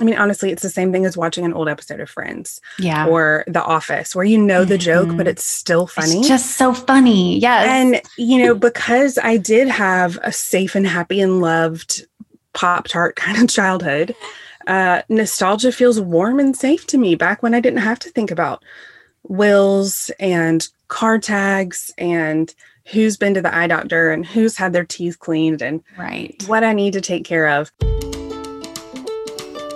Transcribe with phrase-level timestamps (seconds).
[0.00, 2.60] I mean, honestly, it's the same thing as watching an old episode of Friends.
[2.78, 3.06] Yeah.
[3.06, 5.30] Or The Office, where you know the joke, but Mhm.
[5.30, 6.18] it's still funny.
[6.18, 7.38] It's just so funny.
[7.38, 7.66] Yes.
[7.68, 12.06] and, you know, because I did have a safe and happy and loved
[12.54, 14.14] Pop Tart kind of childhood,
[14.66, 18.30] uh, nostalgia feels warm and safe to me back when I didn't have to think
[18.30, 18.62] about
[19.24, 22.54] wills and car tags and
[22.86, 26.42] who's been to the eye doctor and who's had their teeth cleaned and right.
[26.46, 27.70] what I need to take care of.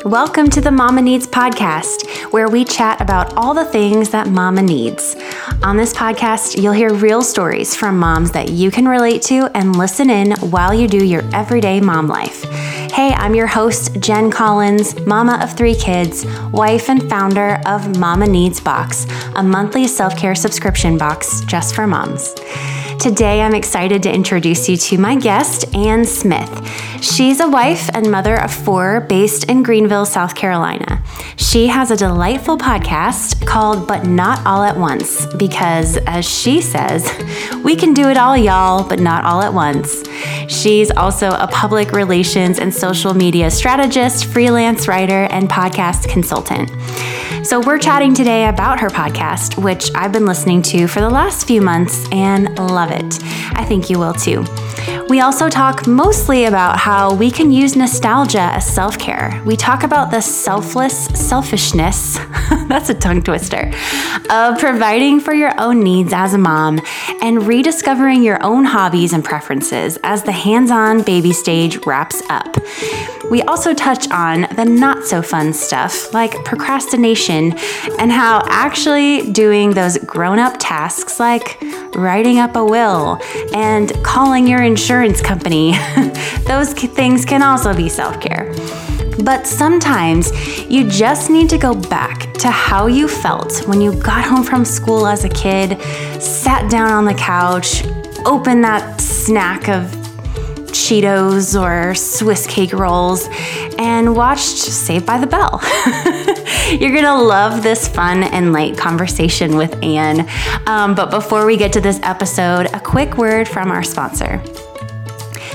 [0.04, 4.60] Welcome to the Mama Needs podcast, where we chat about all the things that mama
[4.60, 5.14] needs.
[5.62, 9.76] On this podcast, you'll hear real stories from moms that you can relate to and
[9.76, 12.42] listen in while you do your everyday mom life.
[12.90, 18.26] Hey, I'm your host, Jen Collins, mama of three kids, wife and founder of Mama
[18.26, 19.06] Needs Box,
[19.36, 22.34] a monthly self care subscription box just for moms.
[23.02, 26.48] Today, I'm excited to introduce you to my guest, Anne Smith.
[27.02, 31.02] She's a wife and mother of four based in Greenville, South Carolina.
[31.34, 37.10] She has a delightful podcast called But Not All at Once because, as she says,
[37.64, 40.04] we can do it all, y'all, but not all at once.
[40.46, 46.70] She's also a public relations and social media strategist, freelance writer, and podcast consultant.
[47.44, 51.48] So, we're chatting today about her podcast, which I've been listening to for the last
[51.48, 53.18] few months and love it.
[53.54, 54.44] I think you will too.
[55.08, 59.42] We also talk mostly about how we can use nostalgia as self care.
[59.44, 62.18] We talk about the selfless selfishness,
[62.68, 63.72] that's a tongue twister,
[64.30, 66.80] of providing for your own needs as a mom
[67.20, 72.56] and rediscovering your own hobbies and preferences as the hands on baby stage wraps up.
[73.30, 77.56] We also touch on the not so fun stuff like procrastination
[77.98, 81.58] and how actually doing those grown up tasks like
[81.94, 82.81] writing up a will
[83.54, 85.72] and calling your insurance company,
[86.46, 88.52] those things can also be self care.
[89.22, 90.32] But sometimes
[90.68, 94.64] you just need to go back to how you felt when you got home from
[94.64, 95.80] school as a kid,
[96.20, 97.84] sat down on the couch,
[98.26, 99.84] opened that snack of
[100.72, 103.28] Cheetos or Swiss cake rolls
[103.78, 105.60] and watched Saved by the Bell.
[106.80, 110.26] You're gonna love this fun and light conversation with Anne.
[110.66, 114.38] Um, but before we get to this episode, a quick word from our sponsor.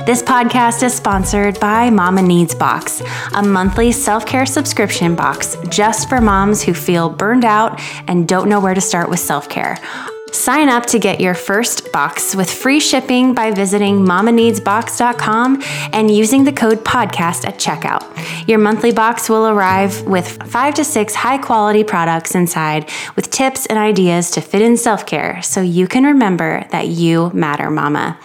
[0.06, 3.02] This podcast is sponsored by Mama Needs Box,
[3.34, 8.48] a monthly self care subscription box just for moms who feel burned out and don't
[8.48, 9.78] know where to start with self care.
[10.32, 15.62] Sign up to get your first box with free shipping by visiting mamaneedsbox.com
[15.94, 18.04] and using the code podcast at checkout.
[18.48, 23.66] Your monthly box will arrive with five to six high quality products inside with tips
[23.66, 28.20] and ideas to fit in self care so you can remember that you matter, mama.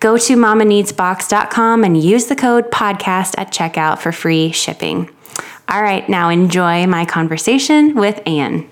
[0.00, 5.10] Go to mamaneedsbox.com and use the code podcast at checkout for free shipping.
[5.68, 8.68] All right, now enjoy my conversation with Anne.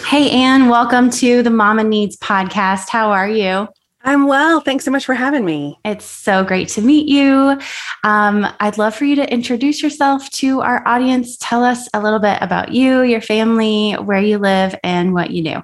[0.00, 2.88] Hey, Anne, welcome to the Mama Needs podcast.
[2.88, 3.68] How are you?
[4.04, 4.60] I'm well.
[4.60, 5.78] Thanks so much for having me.
[5.84, 7.60] It's so great to meet you.
[8.02, 11.36] Um, I'd love for you to introduce yourself to our audience.
[11.36, 15.44] Tell us a little bit about you, your family, where you live, and what you
[15.44, 15.62] do.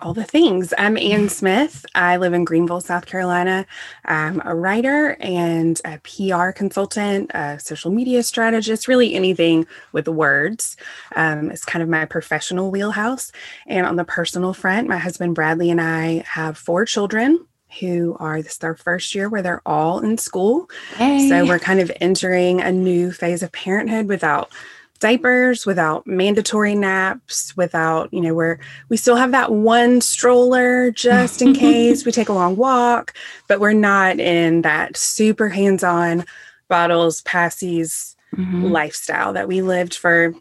[0.00, 0.74] All the things.
[0.76, 1.86] I'm Anne Smith.
[1.94, 3.64] I live in Greenville, South Carolina.
[4.04, 10.76] I'm a writer and a PR consultant, a social media strategist, really anything with words.
[11.14, 13.32] Um, it's kind of my professional wheelhouse.
[13.66, 17.46] And on the personal front, my husband Bradley and I have four children
[17.80, 20.68] who are this is their first year where they're all in school.
[20.96, 21.28] Hey.
[21.28, 24.50] So we're kind of entering a new phase of parenthood without
[24.98, 28.58] diapers, without mandatory naps, without, you know, where
[28.88, 33.14] we still have that one stroller just in case we take a long walk,
[33.48, 36.24] but we're not in that super hands on
[36.68, 38.70] bottles, passies Mhm.
[38.70, 40.34] lifestyle that we lived for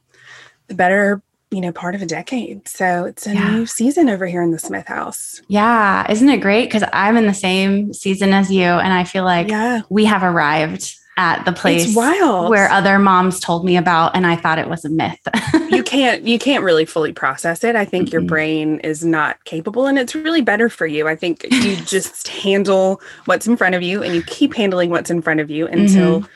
[0.68, 2.68] the better, you know, part of a decade.
[2.68, 3.52] So it's a Yeah.
[3.52, 5.42] new season over here in the Smith house.
[5.48, 6.66] Yeah, isn't it great?
[6.66, 9.82] Because I'm in the same season as you, and I feel like yeah.
[9.90, 11.96] we have arrived at the place
[12.50, 15.20] where other moms told me about, and I thought it was a myth.
[15.70, 18.28] you can't you can't really fully process it i think your Mm-mm.
[18.28, 23.02] brain is not capable and it's really better for you i think you just handle
[23.26, 26.22] what's in front of you and you keep handling what's in front of you until
[26.22, 26.28] Mm-hmm.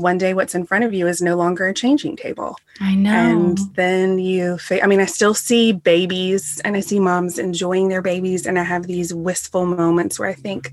[0.00, 3.10] one day what's in front of you is no longer a changing table I know.
[3.10, 7.88] and then you fa- i mean i still see babies and i see moms enjoying
[7.88, 10.72] their babies and i have these wistful moments where i think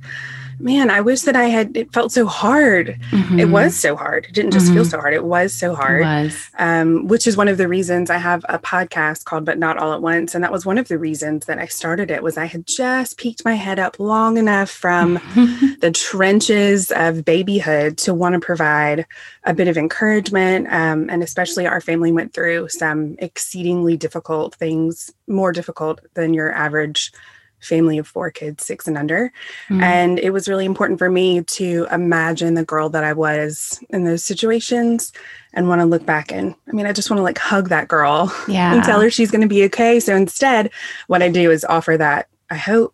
[0.59, 2.99] man, I wish that I had, it felt so hard.
[3.11, 3.39] Mm-hmm.
[3.39, 4.25] It was so hard.
[4.25, 4.75] It didn't just mm-hmm.
[4.75, 5.13] feel so hard.
[5.13, 6.01] It was so hard.
[6.01, 6.49] Was.
[6.57, 9.93] Um, which is one of the reasons I have a podcast called But Not All
[9.93, 10.35] at Once.
[10.35, 13.17] And that was one of the reasons that I started it was I had just
[13.17, 15.13] peeked my head up long enough from
[15.81, 19.05] the trenches of babyhood to want to provide
[19.43, 20.67] a bit of encouragement.
[20.71, 26.51] Um, and especially our family went through some exceedingly difficult things, more difficult than your
[26.51, 27.11] average
[27.65, 29.31] family of four kids, six and under.
[29.69, 29.81] Mm.
[29.81, 34.03] And it was really important for me to imagine the girl that I was in
[34.03, 35.12] those situations
[35.53, 37.88] and want to look back and I mean, I just want to like hug that
[37.88, 38.73] girl yeah.
[38.73, 40.00] and tell her she's going to be okay.
[40.00, 40.71] So instead,
[41.07, 42.94] what I do is offer that, I hope,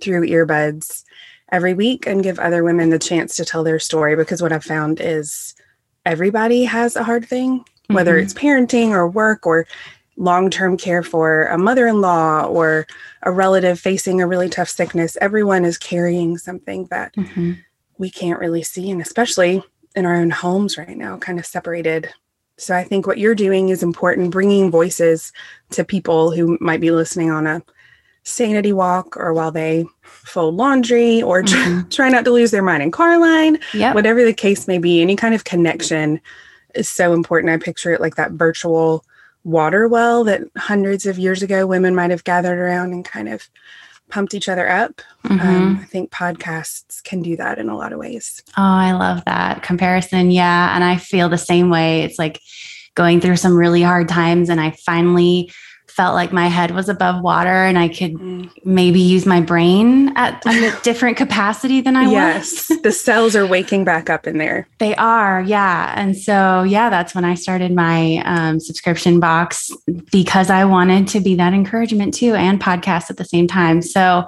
[0.00, 1.04] through earbuds
[1.50, 4.64] every week and give other women the chance to tell their story because what I've
[4.64, 5.54] found is
[6.04, 8.24] everybody has a hard thing, whether mm-hmm.
[8.24, 9.66] it's parenting or work or
[10.18, 12.86] long term care for a mother in law or
[13.22, 17.52] a relative facing a really tough sickness, everyone is carrying something that mm-hmm.
[17.96, 18.90] we can't really see.
[18.90, 19.62] And especially
[19.94, 22.10] in our own homes right now, kind of separated.
[22.56, 25.32] So I think what you're doing is important, bringing voices
[25.70, 27.62] to people who might be listening on a
[28.24, 31.88] sanity walk or while they fold laundry or mm-hmm.
[31.90, 33.94] try not to lose their mind in car line, yep.
[33.94, 36.20] whatever the case may be, any kind of connection
[36.74, 37.52] is so important.
[37.52, 39.04] I picture it like that virtual
[39.48, 43.48] water well that hundreds of years ago women might have gathered around and kind of
[44.10, 45.00] pumped each other up.
[45.24, 45.48] Um, mm-hmm.
[45.48, 48.42] Um, I think podcasts can do that in a lot of ways.
[48.50, 50.30] Oh, I love that comparison.
[50.30, 50.74] Yeah.
[50.74, 52.02] And I feel the same way.
[52.02, 52.40] It's like
[52.94, 55.52] going through some really hard times, and I finally
[55.90, 58.50] felt like my head was above water and I could mm.
[58.64, 62.70] maybe use my brain at a different capacity than I yes, was.
[62.70, 64.68] Yes, the cells are waking back up in there.
[64.78, 65.94] They are, yeah.
[65.96, 69.70] And so, yeah, that's when I started my um, subscription box
[70.12, 73.82] because I wanted to be that encouragement too and podcast at the same time.
[73.82, 74.26] So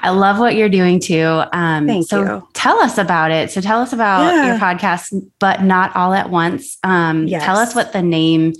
[0.00, 1.42] I love what you're doing too.
[1.52, 2.48] Um, Thank so you.
[2.54, 3.50] Tell us about it.
[3.50, 4.46] So tell us about yeah.
[4.46, 6.78] your podcast, but not all at once.
[6.82, 7.44] Um, yes.
[7.44, 8.54] Tell us what the name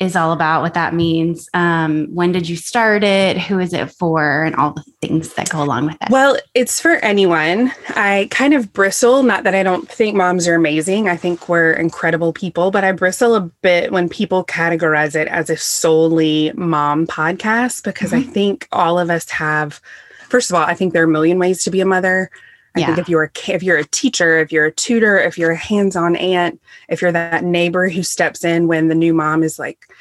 [0.00, 1.48] is all about, what that means.
[1.52, 3.36] Um, when did you start it?
[3.36, 4.44] Who is it for?
[4.44, 6.08] And all the things that go along with it.
[6.10, 7.70] Well, it's for anyone.
[7.90, 11.08] I kind of bristle, not that I don't think moms are amazing.
[11.08, 15.50] I think we're incredible people, but I bristle a bit when people categorize it as
[15.50, 18.28] a solely mom podcast because mm-hmm.
[18.28, 19.82] I think all of us have,
[20.28, 22.30] first of all, I think there are a million ways to be a mother.
[22.76, 22.86] I yeah.
[22.86, 25.56] think if you're a if you're a teacher, if you're a tutor, if you're a
[25.56, 29.92] hands-on aunt, if you're that neighbor who steps in when the new mom is like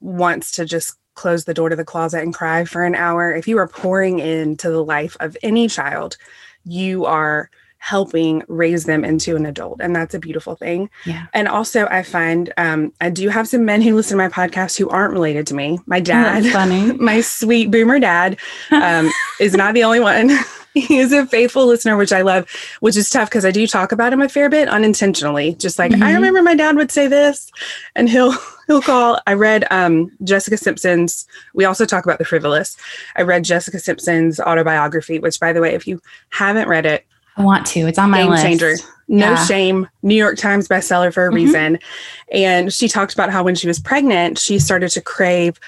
[0.00, 3.46] wants to just close the door to the closet and cry for an hour, if
[3.46, 6.16] you are pouring into the life of any child,
[6.64, 7.50] you are
[7.84, 10.88] helping raise them into an adult and that's a beautiful thing.
[11.04, 11.26] Yeah.
[11.34, 14.78] And also i find um, i do have some men who listen to my podcast
[14.78, 15.78] who aren't related to me.
[15.84, 16.92] My dad funny.
[16.98, 18.38] my sweet boomer dad
[18.70, 20.30] um, is not the only one
[20.88, 22.50] he is a faithful listener, which I love,
[22.80, 25.54] which is tough because I do talk about him a fair bit unintentionally.
[25.54, 26.02] Just like mm-hmm.
[26.02, 27.50] I remember my dad would say this,
[27.94, 28.34] and he'll
[28.66, 29.20] he'll call.
[29.28, 31.28] I read um, Jessica Simpson's.
[31.54, 32.76] We also talk about the frivolous.
[33.14, 37.06] I read Jessica Simpson's autobiography, which, by the way, if you haven't read it,
[37.36, 37.86] I want to.
[37.86, 38.42] It's on my game list.
[38.42, 38.74] changer.
[39.06, 39.44] No yeah.
[39.44, 39.88] shame.
[40.02, 41.36] New York Times bestseller for a mm-hmm.
[41.36, 41.78] reason.
[42.32, 45.60] And she talked about how when she was pregnant, she started to crave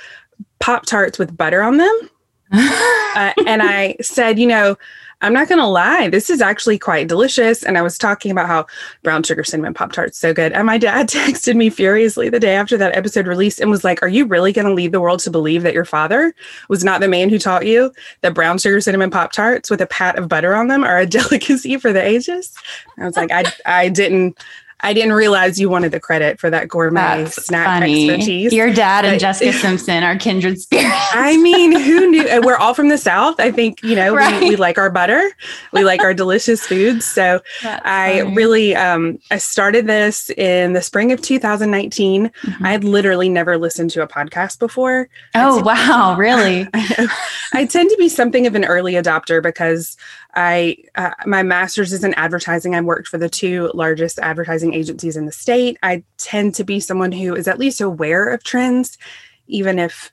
[0.59, 2.11] Pop Tarts with butter on them
[2.53, 4.77] uh, and I said, you know,
[5.23, 7.63] I'm not going to lie, this is actually quite delicious.
[7.63, 8.67] And I was talking about how
[9.03, 10.53] brown sugar cinnamon Pop Tart's so good.
[10.53, 14.03] And my dad texted me furiously the day after that episode released and was like,
[14.03, 16.35] Are you really going to lead the world to believe that your father
[16.69, 19.87] was not the man who taught you that brown sugar cinnamon Pop Tarts with a
[19.87, 22.53] pat of butter on them are a delicacy for the ages?
[22.99, 24.39] I was like, I, I didn't.
[24.81, 28.11] I didn't realize you wanted the credit for that gourmet That's snack funny.
[28.11, 28.53] expertise.
[28.53, 30.95] Your dad and Jessica Simpson are kindred spirits.
[31.13, 32.41] I mean, who knew?
[32.43, 33.41] We're all from the South.
[33.41, 34.41] I think, you know, right.
[34.41, 35.31] we, we, like our butter.
[35.73, 37.07] We like our delicious foods.
[37.07, 38.35] So That's I funny.
[38.37, 42.29] really, um, I started this in the spring of 2019.
[42.29, 42.67] Mm-hmm.
[42.67, 45.09] I had literally never listened to a podcast before.
[45.35, 46.17] Oh, wow.
[46.19, 46.69] Really?
[46.75, 47.09] I,
[47.55, 49.97] I tend to be something of an early adopter because
[50.37, 52.75] I uh, my master's is in advertising.
[52.75, 55.79] I worked for the two largest advertising agencies in the state.
[55.83, 58.99] I tend to be someone who is at least aware of trends,
[59.47, 60.13] even if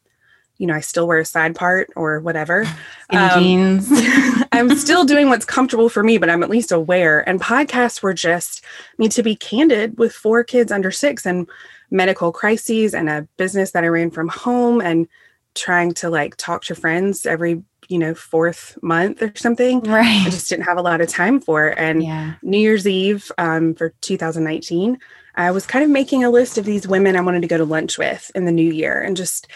[0.57, 2.65] you know I still wear a side part or whatever.
[3.09, 3.89] Um, jeans.
[4.51, 7.27] I'm still doing what's comfortable for me, but I'm at least aware.
[7.29, 11.47] And podcasts were just I mean to be candid with four kids under six and
[11.91, 15.07] medical crises and a business that I ran from home and
[15.53, 17.61] trying to like talk to friends every
[17.93, 19.81] you know, fourth month or something.
[19.81, 20.25] Right.
[20.25, 21.77] I just didn't have a lot of time for it.
[21.77, 22.33] And yeah.
[22.41, 24.97] New Year's Eve um, for 2019,
[25.35, 27.65] I was kind of making a list of these women I wanted to go to
[27.65, 28.99] lunch with in the new year.
[28.99, 29.47] And just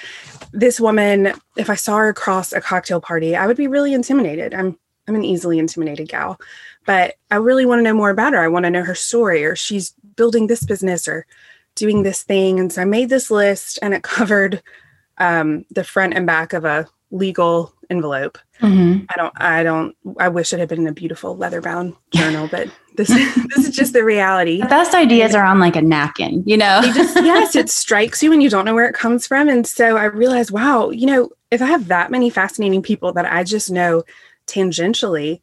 [0.51, 4.53] this woman, if I saw her across a cocktail party, I would be really intimidated.
[4.53, 4.77] I'm
[5.07, 6.37] I'm an easily intimidated gal.
[6.85, 8.43] but I really want to know more about her.
[8.43, 11.25] I want to know her story, or she's building this business or
[11.75, 12.59] doing this thing.
[12.59, 14.61] And so I made this list and it covered
[15.17, 18.37] um, the front and back of a legal envelope.
[18.61, 19.05] Mm-hmm.
[19.09, 22.47] I don't, I don't, I wish it had been in a beautiful leather bound journal,
[22.49, 23.07] but this,
[23.55, 24.61] this is just the reality.
[24.61, 26.81] The best ideas are on like a napkin, you know?
[26.93, 29.49] just, yes, it strikes you and you don't know where it comes from.
[29.49, 33.31] And so I realized, wow, you know, if I have that many fascinating people that
[33.31, 34.03] I just know
[34.47, 35.41] tangentially,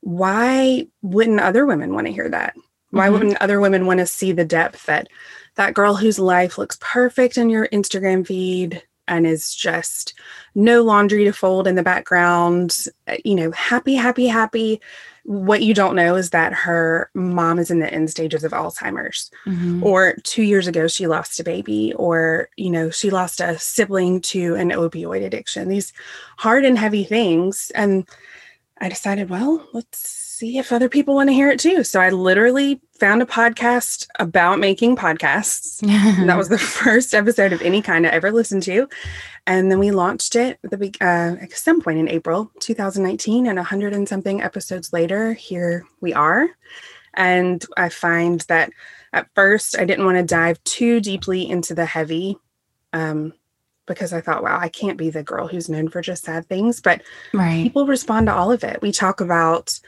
[0.00, 2.54] why wouldn't other women want to hear that?
[2.90, 3.12] Why mm-hmm.
[3.12, 5.08] wouldn't other women want to see the depth that
[5.56, 10.14] that girl whose life looks perfect in your Instagram feed and is just
[10.54, 14.80] no laundry to fold in the background, uh, you know, happy, happy, happy.
[15.24, 19.30] What you don't know is that her mom is in the end stages of Alzheimer's,
[19.46, 19.82] mm-hmm.
[19.82, 24.20] or two years ago, she lost a baby, or, you know, she lost a sibling
[24.22, 25.92] to an opioid addiction, these
[26.36, 27.72] hard and heavy things.
[27.74, 28.06] And
[28.80, 31.84] I decided, well, let's see if other people want to hear it too.
[31.84, 35.80] So I literally found a podcast about making podcasts.
[36.26, 38.88] that was the first episode of any kind I ever listened to.
[39.46, 43.46] And then we launched it at, the, uh, at some point in April 2019.
[43.46, 46.48] And a hundred and something episodes later, here we are.
[47.14, 48.70] And I find that
[49.12, 52.36] at first I didn't want to dive too deeply into the heavy
[52.92, 53.32] um,
[53.86, 56.80] because I thought, wow, I can't be the girl who's known for just sad things.
[56.80, 57.62] But right.
[57.62, 58.82] people respond to all of it.
[58.82, 59.78] We talk about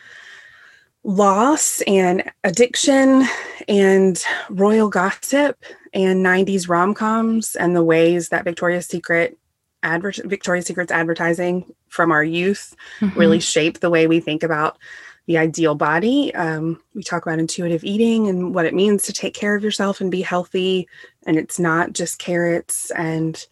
[1.06, 3.24] loss and addiction
[3.68, 5.56] and royal gossip
[5.94, 9.38] and 90s rom-coms and the ways that Victoria's Secret
[9.84, 13.16] adver- Victoria's Secret's advertising from our youth mm-hmm.
[13.16, 14.78] really shape the way we think about
[15.26, 16.34] the ideal body.
[16.34, 20.00] Um, we talk about intuitive eating and what it means to take care of yourself
[20.00, 20.88] and be healthy.
[21.24, 23.46] And it's not just carrots and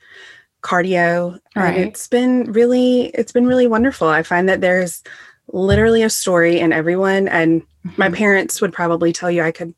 [0.61, 1.38] cardio.
[1.54, 1.76] Right.
[1.76, 4.08] And it's been really, it's been really wonderful.
[4.08, 5.04] I find that there's
[5.52, 7.28] literally a story in everyone.
[7.28, 7.62] And
[7.96, 8.14] my mm-hmm.
[8.14, 9.74] parents would probably tell you I could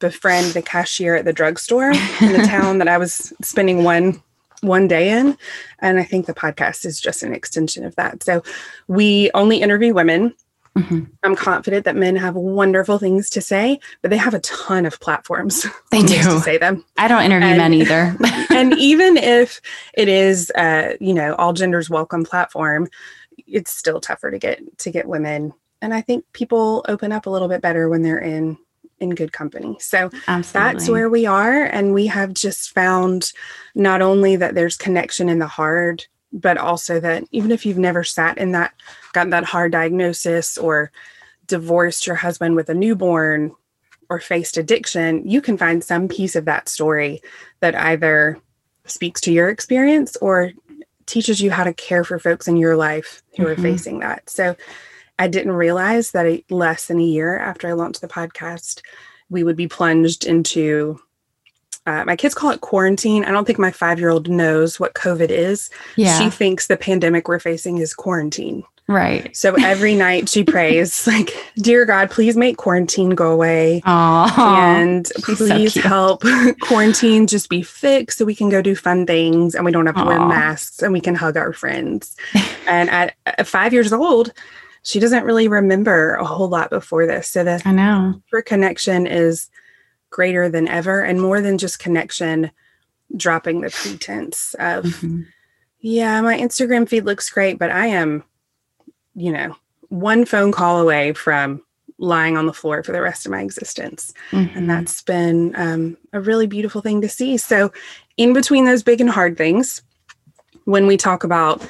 [0.00, 4.22] befriend the cashier at the drugstore in the town that I was spending one
[4.60, 5.36] one day in.
[5.80, 8.22] And I think the podcast is just an extension of that.
[8.22, 8.42] So
[8.88, 10.34] we only interview women.
[10.76, 11.04] Mm-hmm.
[11.22, 14.98] I'm confident that men have wonderful things to say, but they have a ton of
[14.98, 15.66] platforms.
[15.92, 16.84] They do to say them.
[16.98, 18.16] I don't interview and, men either.
[18.50, 19.60] and even if
[19.92, 22.88] it is, uh, you know, all genders welcome platform,
[23.38, 25.52] it's still tougher to get to get women.
[25.82, 28.56] And i think people open up a little bit better when they're in
[29.00, 29.76] in good company.
[29.80, 30.72] So Absolutely.
[30.72, 31.64] that's where we are.
[31.64, 33.32] And we have just found
[33.74, 38.02] not only that there's connection in the hard but also that even if you've never
[38.02, 38.74] sat in that
[39.12, 40.90] gotten that hard diagnosis or
[41.46, 43.54] divorced your husband with a newborn
[44.10, 47.22] or faced addiction you can find some piece of that story
[47.60, 48.36] that either
[48.84, 50.50] speaks to your experience or
[51.06, 53.52] teaches you how to care for folks in your life who mm-hmm.
[53.52, 54.28] are facing that.
[54.28, 54.56] So
[55.18, 58.80] I didn't realize that a, less than a year after I launched the podcast,
[59.30, 61.00] we would be plunged into
[61.86, 63.24] uh, my kids call it quarantine.
[63.24, 65.68] I don't think my five year old knows what COVID is.
[65.96, 66.18] Yeah.
[66.18, 68.64] She thinks the pandemic we're facing is quarantine.
[68.86, 69.34] Right.
[69.34, 73.80] So every night she prays, like, Dear God, please make quarantine go away.
[73.86, 76.22] Aww, and please so help
[76.60, 79.94] quarantine just be fixed so we can go do fun things and we don't have
[79.94, 80.06] to Aww.
[80.06, 82.14] wear masks and we can hug our friends.
[82.66, 83.14] and at,
[83.46, 84.32] five years old,
[84.82, 87.28] she doesn't really remember a whole lot before this.
[87.28, 89.48] So the I know her connection is
[90.10, 92.50] greater than ever and more than just connection,
[93.16, 95.22] dropping the pretense of, mm-hmm.
[95.80, 98.24] yeah, my Instagram feed looks great, but I am
[99.14, 99.56] you know,
[99.88, 101.62] one phone call away from
[101.98, 104.12] lying on the floor for the rest of my existence.
[104.30, 104.58] Mm-hmm.
[104.58, 107.36] And that's been um, a really beautiful thing to see.
[107.36, 107.72] So,
[108.16, 109.82] in between those big and hard things,
[110.64, 111.68] when we talk about,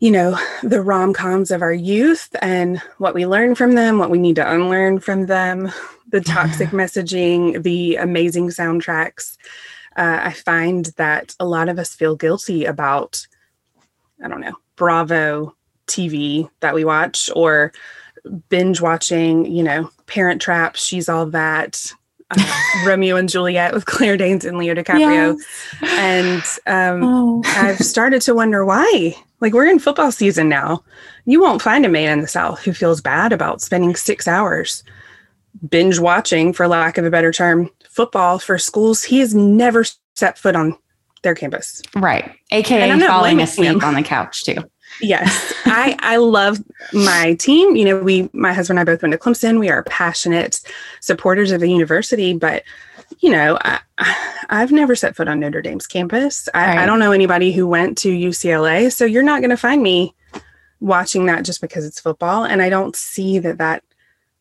[0.00, 4.10] you know, the rom coms of our youth and what we learn from them, what
[4.10, 5.70] we need to unlearn from them,
[6.08, 9.36] the toxic messaging, the amazing soundtracks,
[9.96, 13.26] uh, I find that a lot of us feel guilty about,
[14.22, 15.54] I don't know, Bravo
[15.86, 17.72] TV that we watch or
[18.48, 21.92] binge watching, you know, Parent Trap, She's All That,
[22.30, 25.36] uh, Romeo and Juliet with Claire Danes and Leo DiCaprio.
[25.82, 26.60] Yes.
[26.66, 27.42] And um, oh.
[27.46, 29.14] I've started to wonder why.
[29.40, 30.84] Like, we're in football season now.
[31.24, 34.84] You won't find a man in the South who feels bad about spending six hours
[35.68, 39.84] binge watching, for lack of a better term, football for schools he has never
[40.14, 40.76] set foot on
[41.22, 41.82] their campus.
[41.94, 42.34] Right.
[42.50, 43.84] AKA falling asleep him.
[43.84, 44.56] on the couch, too.
[45.00, 47.76] Yes, I I love my team.
[47.76, 49.58] You know, we my husband and I both went to Clemson.
[49.58, 50.60] We are passionate
[51.00, 52.62] supporters of the university, but
[53.20, 53.80] you know, I,
[54.48, 56.48] have never set foot on Notre Dame's campus.
[56.54, 56.78] I, right.
[56.78, 60.14] I don't know anybody who went to UCLA, so you're not going to find me
[60.80, 62.44] watching that just because it's football.
[62.44, 63.84] And I don't see that that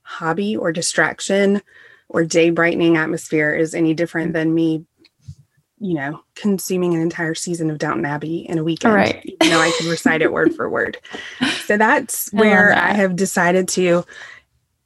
[0.02, 1.62] hobby or distraction
[2.10, 4.86] or day brightening atmosphere is any different than me
[5.82, 9.26] you know, consuming an entire season of Downton Abbey in a weekend, right.
[9.26, 10.98] even though I can recite it word for word.
[11.66, 12.90] So that's where I, that.
[12.92, 14.06] I have decided to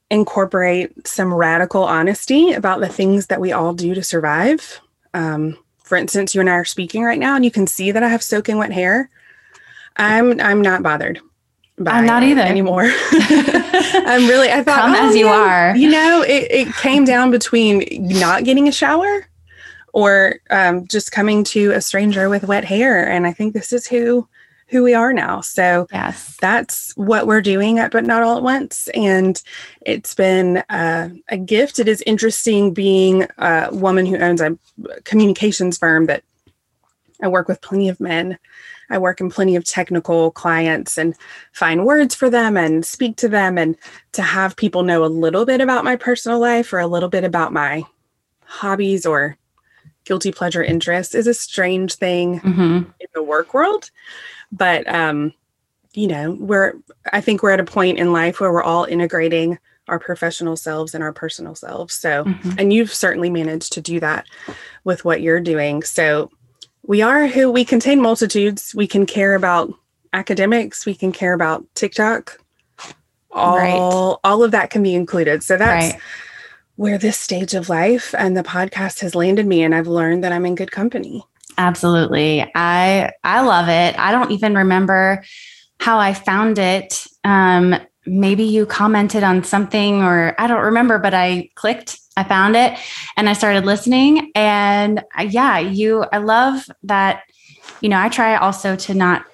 [0.10, 4.80] incorporate some radical honesty about the things that we all do to survive.
[5.14, 8.02] Um, for instance, you and I are speaking right now, and you can see that
[8.02, 9.10] I have soaking wet hair.
[9.98, 11.20] I'm I'm not bothered.
[11.86, 12.84] I'm not either anymore.
[13.12, 14.50] I'm really.
[14.50, 15.76] I thought, come oh, as you are.
[15.76, 19.28] You know, it, it came down between not getting a shower
[19.96, 23.10] or um, just coming to a stranger with wet hair.
[23.10, 24.28] And I think this is who
[24.68, 25.42] who we are now.
[25.42, 28.90] So yes, that's what we're doing at But Not All at Once.
[28.90, 29.42] And
[29.82, 31.80] it's been uh, a gift.
[31.80, 34.58] It is interesting being a woman who owns a
[35.06, 36.24] communications firm that
[37.22, 38.38] I work with plenty of men.
[38.90, 41.16] I work in plenty of technical clients and
[41.54, 43.78] find words for them and speak to them and
[44.14, 47.24] to have people know a little bit about my personal life or a little bit
[47.24, 47.84] about my
[48.46, 49.38] hobbies or
[50.06, 52.78] guilty pleasure interest is a strange thing mm-hmm.
[53.00, 53.92] in the work world.
[54.52, 55.34] But, um,
[55.94, 56.74] you know, we're,
[57.12, 59.58] I think we're at a point in life where we're all integrating
[59.88, 61.94] our professional selves and our personal selves.
[61.94, 62.52] So, mm-hmm.
[62.58, 64.26] and you've certainly managed to do that
[64.84, 65.84] with what you're doing.
[65.84, 66.32] So,
[66.88, 68.76] we are who we contain multitudes.
[68.76, 69.74] We can care about
[70.14, 72.40] academics, we can care about TikTok.
[73.32, 73.74] All right.
[74.24, 75.44] all of that can be included.
[75.44, 76.02] So that's right
[76.76, 80.32] where this stage of life and the podcast has landed me and I've learned that
[80.32, 81.24] I'm in good company.
[81.58, 82.50] Absolutely.
[82.54, 83.98] I I love it.
[83.98, 85.24] I don't even remember
[85.80, 87.08] how I found it.
[87.24, 92.56] Um maybe you commented on something or I don't remember but I clicked, I found
[92.56, 92.78] it
[93.18, 97.24] and I started listening and uh, yeah, you I love that
[97.82, 99.26] you know, I try also to not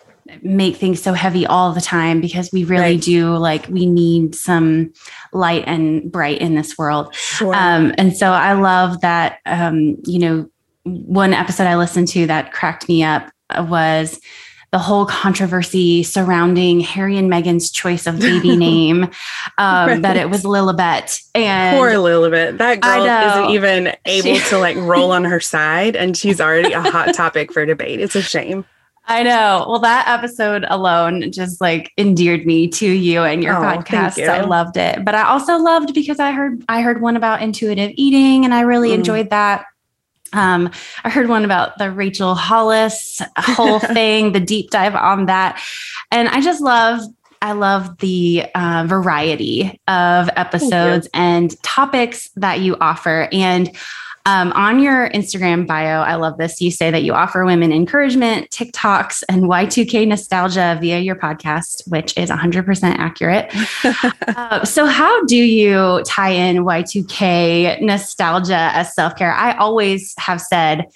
[0.41, 3.01] make things so heavy all the time because we really right.
[3.01, 4.93] do like we need some
[5.33, 7.13] light and bright in this world.
[7.15, 7.53] Sure.
[7.53, 10.49] Um, and so I love that um, you know
[10.83, 14.19] one episode I listened to that cracked me up was
[14.71, 19.09] the whole controversy surrounding Harry and Meghan's choice of baby name, um,
[19.57, 20.01] right.
[20.01, 21.21] that it was Lilibet.
[21.35, 25.97] And poor Lilibet, that girl isn't even able she, to like roll on her side,
[25.97, 27.99] and she's already a hot topic for debate.
[27.99, 28.65] It's a shame.
[29.11, 29.65] I know.
[29.67, 34.15] Well, that episode alone just like endeared me to you and your oh, podcast.
[34.15, 34.27] You.
[34.27, 35.03] I loved it.
[35.03, 38.61] But I also loved because I heard I heard one about intuitive eating and I
[38.61, 38.95] really mm.
[38.95, 39.65] enjoyed that.
[40.31, 40.71] Um,
[41.03, 45.61] I heard one about the Rachel Hollis whole thing, the deep dive on that.
[46.09, 47.01] And I just love
[47.41, 53.27] I love the uh, variety of episodes and topics that you offer.
[53.33, 53.75] And
[54.25, 56.61] um, on your Instagram bio, I love this.
[56.61, 62.15] You say that you offer women encouragement, TikToks, and Y2K nostalgia via your podcast, which
[62.17, 63.51] is 100% accurate.
[64.35, 69.33] uh, so, how do you tie in Y2K nostalgia as self care?
[69.33, 70.87] I always have said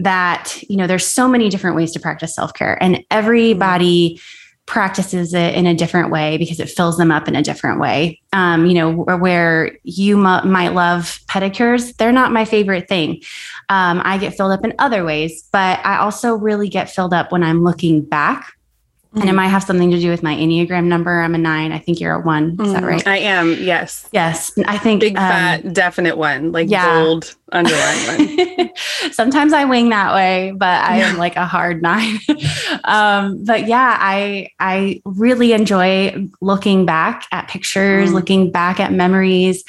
[0.00, 4.20] that, you know, there's so many different ways to practice self care, and everybody
[4.66, 8.20] practices it in a different way because it fills them up in a different way.
[8.32, 13.22] Um, you know, where you m- might love pedicures, they're not my favorite thing.
[13.68, 17.30] Um, I get filled up in other ways, but I also really get filled up
[17.30, 18.53] when I'm looking back
[19.14, 19.20] Mm-hmm.
[19.20, 19.36] And it mm.
[19.36, 21.20] might have something to do with my Enneagram number.
[21.20, 21.70] I'm a nine.
[21.70, 22.50] I think you're a one.
[22.50, 22.72] Is mm-hmm.
[22.72, 23.06] that right?
[23.06, 23.54] I am.
[23.60, 24.08] Yes.
[24.10, 24.50] Yes.
[24.66, 26.98] I think big, um, fat, definite one, like yeah.
[26.98, 28.70] bold, underlined one.
[29.12, 32.18] Sometimes I wing that way, but I am like a hard nine.
[32.84, 38.14] um, but yeah, I I really enjoy looking back at pictures, mm.
[38.14, 39.62] looking back at memories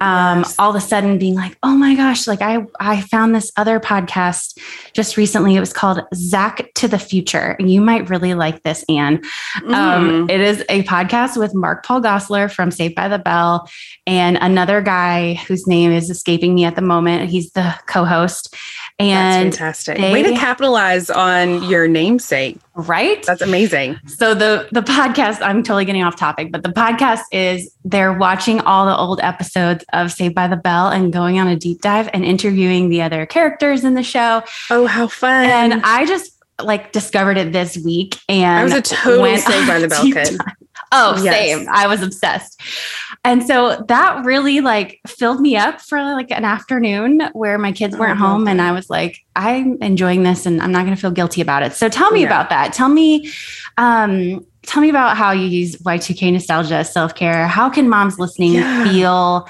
[0.00, 0.54] um, yes.
[0.58, 3.80] all of a sudden being like, oh my gosh, like I I found this other
[3.80, 4.58] podcast
[4.92, 5.56] just recently.
[5.56, 7.56] It was called Zack to the Future.
[7.58, 9.22] You might really like this, Anne.
[9.64, 9.74] Um, mm.
[9.74, 13.68] Um, it is a podcast with Mark Paul Gosselaar from Saved by the Bell
[14.06, 17.28] and another guy whose name is escaping me at the moment.
[17.30, 18.54] He's the co-host.
[18.98, 19.98] And That's fantastic.
[19.98, 22.58] They, Way to capitalize on your namesake.
[22.74, 23.22] Right?
[23.26, 23.98] That's amazing.
[24.06, 28.60] So the the podcast, I'm totally getting off topic, but the podcast is they're watching
[28.60, 32.08] all the old episodes of Saved by the Bell and going on a deep dive
[32.14, 34.42] and interviewing the other characters in the show.
[34.70, 35.44] Oh, how fun.
[35.44, 36.32] And I just
[36.62, 40.38] like discovered it this week and I was a total Saved by the Bell kid.
[40.38, 40.38] Dive.
[40.92, 41.34] Oh, yes.
[41.34, 41.68] same.
[41.70, 42.60] I was obsessed.
[43.26, 47.96] And so that really like filled me up for like an afternoon where my kids
[47.96, 51.00] weren't oh, home and I was like, I'm enjoying this and I'm not going to
[51.00, 51.72] feel guilty about it.
[51.72, 52.26] So tell me yeah.
[52.26, 52.72] about that.
[52.72, 53.32] Tell me,
[53.78, 57.48] um, tell me about how you use Y2K nostalgia self-care.
[57.48, 58.84] How can moms listening yeah.
[58.84, 59.48] feel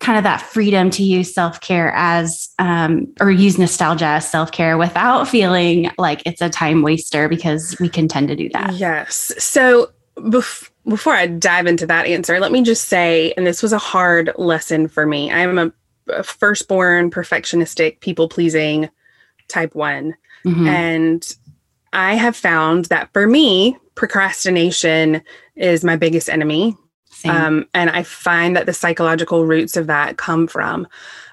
[0.00, 5.28] kind of that freedom to use self-care as um, or use nostalgia as self-care without
[5.28, 9.90] feeling like it's a time waster because we can tend to do that yes so
[10.16, 13.78] bef- before I dive into that answer, let me just say, and this was a
[13.78, 15.30] hard lesson for me.
[15.30, 15.72] I am a,
[16.08, 18.88] a firstborn, perfectionistic, people pleasing
[19.48, 20.14] type one.
[20.44, 20.66] Mm-hmm.
[20.66, 21.36] And
[21.92, 25.22] I have found that for me, procrastination
[25.56, 26.76] is my biggest enemy.
[27.24, 30.86] Um, and I find that the psychological roots of that come from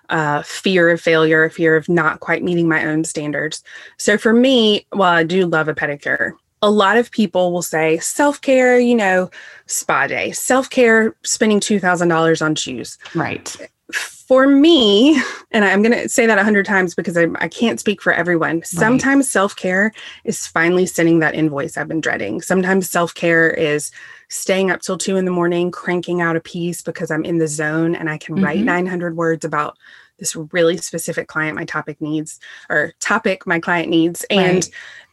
[0.09, 3.63] uh, fear of failure, fear of not quite meeting my own standards.
[3.97, 6.31] So for me, while I do love a pedicure,
[6.65, 9.29] a lot of people will say self care, you know,
[9.67, 12.97] spa day, self care, spending $2,000 on shoes.
[13.13, 13.55] Right.
[13.93, 17.79] For me, and I'm going to say that a hundred times because I, I, can't
[17.79, 18.55] speak for everyone.
[18.55, 18.65] Right.
[18.65, 22.41] Sometimes self care is finally sending that invoice I've been dreading.
[22.41, 23.91] Sometimes self care is
[24.29, 27.47] staying up till two in the morning, cranking out a piece because I'm in the
[27.47, 28.45] zone and I can mm-hmm.
[28.45, 29.77] write 900 words about
[30.17, 34.69] this really specific client my topic needs or topic my client needs and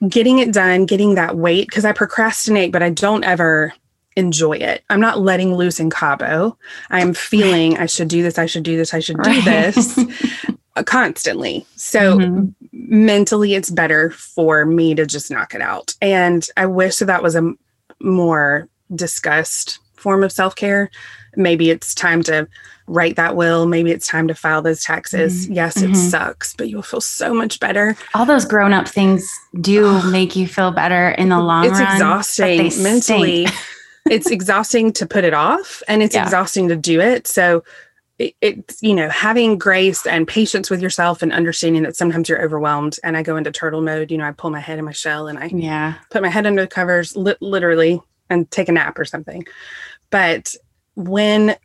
[0.09, 3.73] getting it done getting that weight because i procrastinate but i don't ever
[4.17, 4.85] enjoy it.
[4.91, 6.57] I'm not letting loose in cabo.
[6.91, 9.45] I'm feeling i should do this i should do this i should do right.
[9.45, 9.99] this
[10.87, 11.67] constantly.
[11.77, 12.47] So mm-hmm.
[12.73, 15.95] mentally it's better for me to just knock it out.
[16.01, 17.53] And i wish that that was a
[18.01, 20.91] more discussed form of self-care
[21.37, 22.49] maybe it's time to
[22.87, 23.67] write that will.
[23.67, 25.45] Maybe it's time to file those taxes.
[25.45, 25.55] Mm-hmm.
[25.55, 25.95] Yes, it mm-hmm.
[25.95, 27.97] sucks, but you'll feel so much better.
[28.15, 29.29] All those grown up things
[29.61, 31.83] do make you feel better in the long it's run.
[31.83, 33.47] It's exhausting mentally.
[34.11, 36.25] it's exhausting to put it off and it's yeah.
[36.25, 37.27] exhausting to do it.
[37.27, 37.63] So
[38.19, 42.43] it, it's, you know, having grace and patience with yourself and understanding that sometimes you're
[42.43, 42.99] overwhelmed.
[43.05, 45.29] And I go into turtle mode, you know, I pull my head in my shell
[45.29, 45.95] and I yeah.
[46.11, 49.45] put my head under the covers li- literally and take a nap or something.
[50.11, 50.55] But
[50.95, 51.57] when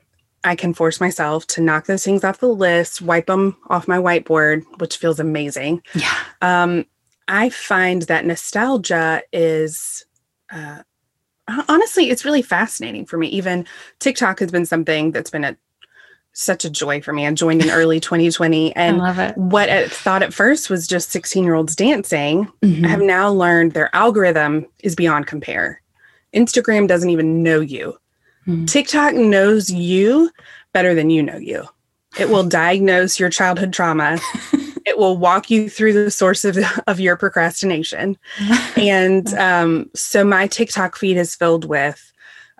[0.44, 3.98] I can force myself to knock those things off the list, wipe them off my
[3.98, 5.82] whiteboard, which feels amazing.
[5.94, 6.18] Yeah.
[6.42, 6.86] Um,
[7.28, 10.06] I find that nostalgia is,
[10.52, 10.84] uh,
[11.68, 13.28] honestly, it's really fascinating for me.
[13.28, 13.66] Even
[14.00, 15.58] TikTok has been something that's been a
[16.34, 17.26] such a joy for me.
[17.26, 19.02] I joined in early 2020, and
[19.36, 22.46] what I thought at first was just 16 year olds dancing.
[22.62, 22.86] Mm-hmm.
[22.86, 25.82] I have now learned their algorithm is beyond compare.
[26.34, 27.98] Instagram doesn't even know you.
[28.48, 28.66] Mm-hmm.
[28.66, 30.32] TikTok knows you
[30.74, 31.66] better than you know you.
[32.18, 34.20] It will diagnose your childhood trauma.
[34.86, 36.58] it will walk you through the source of,
[36.88, 38.18] of your procrastination.
[38.78, 42.14] and um, so my TikTok feed is filled with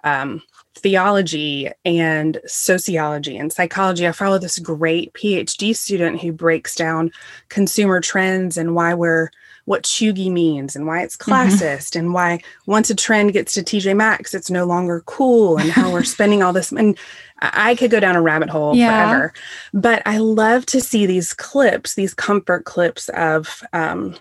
[0.04, 0.42] um,
[0.76, 4.08] theology and sociology and psychology.
[4.08, 7.12] I follow this great PhD student who breaks down
[7.50, 9.30] consumer trends and why we're
[9.68, 11.30] what cheugy means and why it's mm-hmm.
[11.30, 12.00] classist mm-hmm.
[12.00, 15.92] and why once a trend gets to TJ Maxx, it's no longer cool and how
[15.92, 16.72] we're spending all this.
[16.72, 16.98] And
[17.40, 19.10] I could go down a rabbit hole yeah.
[19.10, 19.34] forever,
[19.74, 24.16] but I love to see these clips, these comfort clips of, um,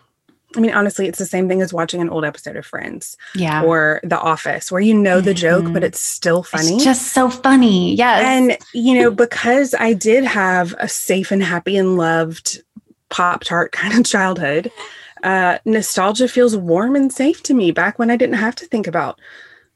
[0.56, 3.62] I mean, honestly, it's the same thing as watching an old episode of Friends, yeah,
[3.62, 5.74] or The Office, where you know the joke, mm-hmm.
[5.74, 6.76] but it's still funny.
[6.76, 8.24] It's just so funny, yes.
[8.24, 12.62] And you know, because I did have a safe and happy and loved
[13.10, 14.70] Pop Tart kind of childhood,
[15.22, 18.86] uh, nostalgia feels warm and safe to me back when I didn't have to think
[18.86, 19.20] about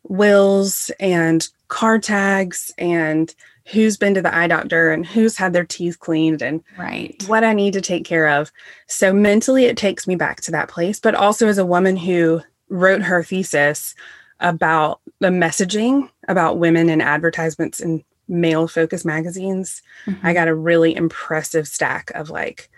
[0.05, 3.35] wills and car tags and
[3.67, 7.45] who's been to the eye doctor and who's had their teeth cleaned and right what
[7.45, 8.51] I need to take care of.
[8.87, 12.41] So mentally it takes me back to that place, but also as a woman who
[12.69, 13.95] wrote her thesis
[14.41, 20.27] about the messaging about women in advertisements in male focused magazines, mm-hmm.
[20.27, 22.71] I got a really impressive stack of like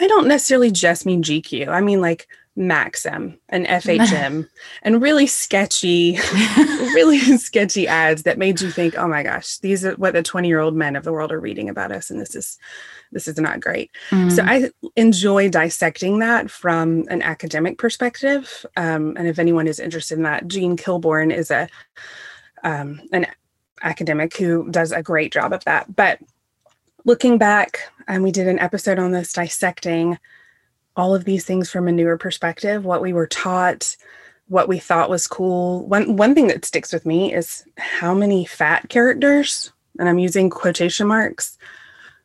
[0.00, 1.68] I don't necessarily just mean GQ.
[1.68, 4.48] I mean like Maxim and FHM
[4.82, 6.18] and really sketchy,
[6.56, 10.48] really sketchy ads that made you think, oh my gosh, these are what the 20
[10.48, 12.10] year old men of the world are reading about us.
[12.10, 12.58] And this is,
[13.12, 13.90] this is not great.
[14.10, 14.32] Mm.
[14.32, 18.66] So I enjoy dissecting that from an academic perspective.
[18.76, 21.68] Um, and if anyone is interested in that, Jean Kilbourne is a,
[22.64, 23.26] um, an
[23.82, 25.94] academic who does a great job of that.
[25.94, 26.20] But
[27.04, 30.18] looking back, and we did an episode on this dissecting
[30.96, 33.96] all of these things from a newer perspective, what we were taught,
[34.48, 35.86] what we thought was cool.
[35.86, 40.50] One one thing that sticks with me is how many fat characters, and I'm using
[40.50, 41.56] quotation marks,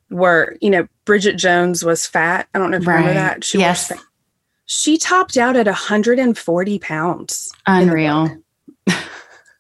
[0.10, 2.48] were, you know, Bridget Jones was fat.
[2.54, 2.98] I don't know if you right.
[2.98, 3.44] remember that.
[3.44, 3.92] She yes.
[3.92, 4.00] was
[4.66, 7.52] she topped out at 140 pounds.
[7.68, 8.36] Unreal.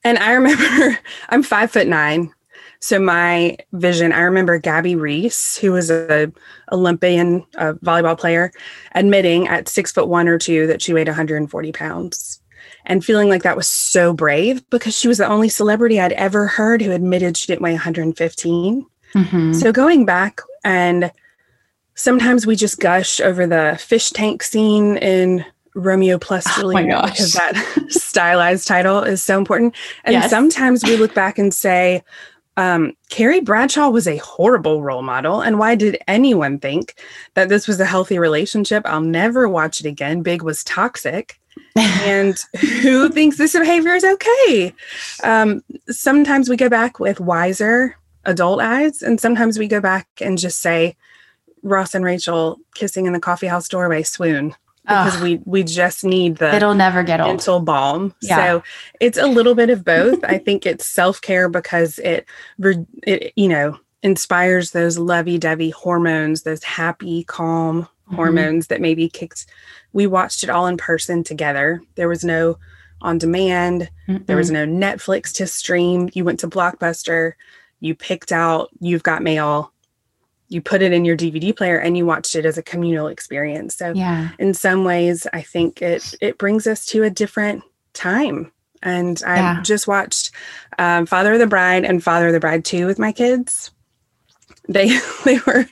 [0.03, 0.99] and I remember
[1.29, 2.33] I'm five foot nine.
[2.79, 6.31] So my vision, I remember Gabby Reece, who was a
[6.71, 8.51] Olympian a volleyball player,
[8.93, 12.41] admitting at six foot one or two that she weighed 140 pounds
[12.87, 16.45] and feeling like that was so brave because she was the only celebrity I'd ever
[16.47, 18.85] heard who admitted she didn't weigh 115.
[19.15, 19.53] Mm-hmm.
[19.53, 21.11] So going back and
[21.95, 27.01] sometimes we just gush over the fish tank scene in Romeo plus Oh my Juliet
[27.01, 27.11] gosh.
[27.11, 29.75] because that stylized title is so important.
[30.03, 30.29] And Yes.
[30.29, 32.03] sometimes we look back and say,
[32.57, 35.41] um, Carrie Bradshaw was a horrible role model.
[35.41, 36.95] And why did anyone think
[37.33, 38.83] that this was a healthy relationship?
[38.85, 40.21] I'll never watch it again.
[40.21, 41.39] Big was toxic.
[41.75, 42.37] and
[42.81, 44.73] who thinks this behavior is okay?
[45.23, 50.37] Um, sometimes we go back with wiser adult eyes, and sometimes we go back and
[50.37, 50.95] just say,
[51.63, 54.55] Ross and Rachel kissing in the coffee house doorway swoon
[54.87, 57.29] because Ugh, we we just need the it'll never get old.
[57.29, 58.13] mental balm.
[58.21, 58.35] Yeah.
[58.37, 58.63] So
[58.99, 60.23] it's a little bit of both.
[60.23, 62.25] I think it's self care because it,
[63.03, 68.15] it, you know, inspires those lovey dovey hormones, those happy, calm Mhm.
[68.15, 69.47] hormones that maybe kicked.
[69.93, 71.81] We watched it all in person together.
[71.95, 72.57] There was no
[73.01, 73.89] on demand.
[74.07, 76.09] There was no Netflix to stream.
[76.13, 77.33] You went to Blockbuster.
[77.79, 79.71] You picked out You've Got Mail.
[80.49, 83.75] You put it in your DVD player and you watched it as a communal experience.
[83.75, 84.29] So yeah.
[84.39, 88.51] in some ways i think it it brings us to a different time
[88.83, 89.61] and i Yeah.
[89.63, 90.31] just watched
[90.77, 93.71] um, father of the bride and father of the bride 2 with my kids
[94.67, 95.65] they they were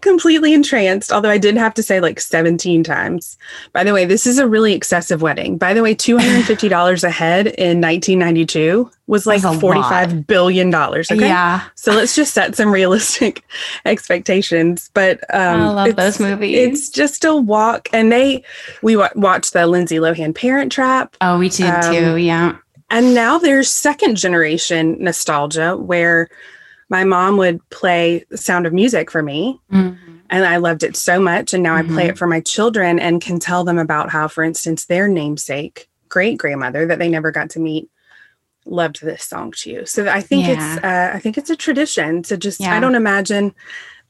[0.00, 3.38] completely entranced although i did have to say like 17 times
[3.72, 7.46] by the way this is a really excessive wedding by the way $250 a head
[7.48, 11.62] in 1992 was like a 45 billion dollars okay Yeah.
[11.74, 13.42] so let's just set some realistic
[13.84, 14.90] expectations.
[14.94, 16.56] But um, I love those movies.
[16.56, 18.44] It's just a walk, and they
[18.82, 22.16] we wa- watched the Lindsay Lohan Parent Trap, Oh, we did Um, too.
[22.18, 22.56] Yeah.
[22.90, 26.28] and now there's second generation nostalgia where
[26.90, 29.96] my mom would play Sound of Music for me, Mhm.
[30.28, 31.54] and I loved it so much.
[31.54, 34.44] And now I play it for my children and can tell them about how, for
[34.44, 37.88] instance, their namesake great grandmother that they never got to meet
[38.66, 39.86] loved this song too.
[39.86, 42.76] So I think it's uh, I think it's a tradition to just Yeah.
[42.76, 43.54] I don't imagine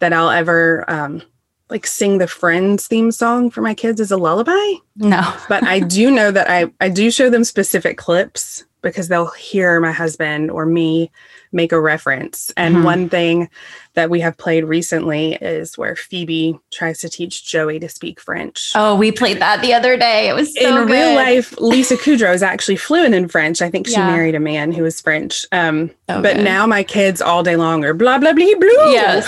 [0.00, 1.22] that I'll ever um,
[1.68, 5.22] like sing the Friends theme song for my kids as a lullaby, No.
[5.48, 9.78] but I do know that I I do show them specific clips because they'll hear
[9.78, 11.10] my husband or me
[11.52, 12.52] make a reference.
[12.56, 12.84] And Mhm.
[12.84, 13.48] one thing
[13.94, 18.70] that we have played recently is where Phoebe tries to teach Joey to speak French.
[18.76, 20.28] Oh, we played that the other day.
[20.28, 23.60] It was so in real life, Lisa Kudrow is actually fluent in French.
[23.62, 24.06] I think she Yeah.
[24.06, 25.44] married a man who was French.
[25.50, 26.44] Um, So but good.
[26.44, 28.92] now my kids all day long are blah blah blah blue.
[28.92, 29.26] Yes.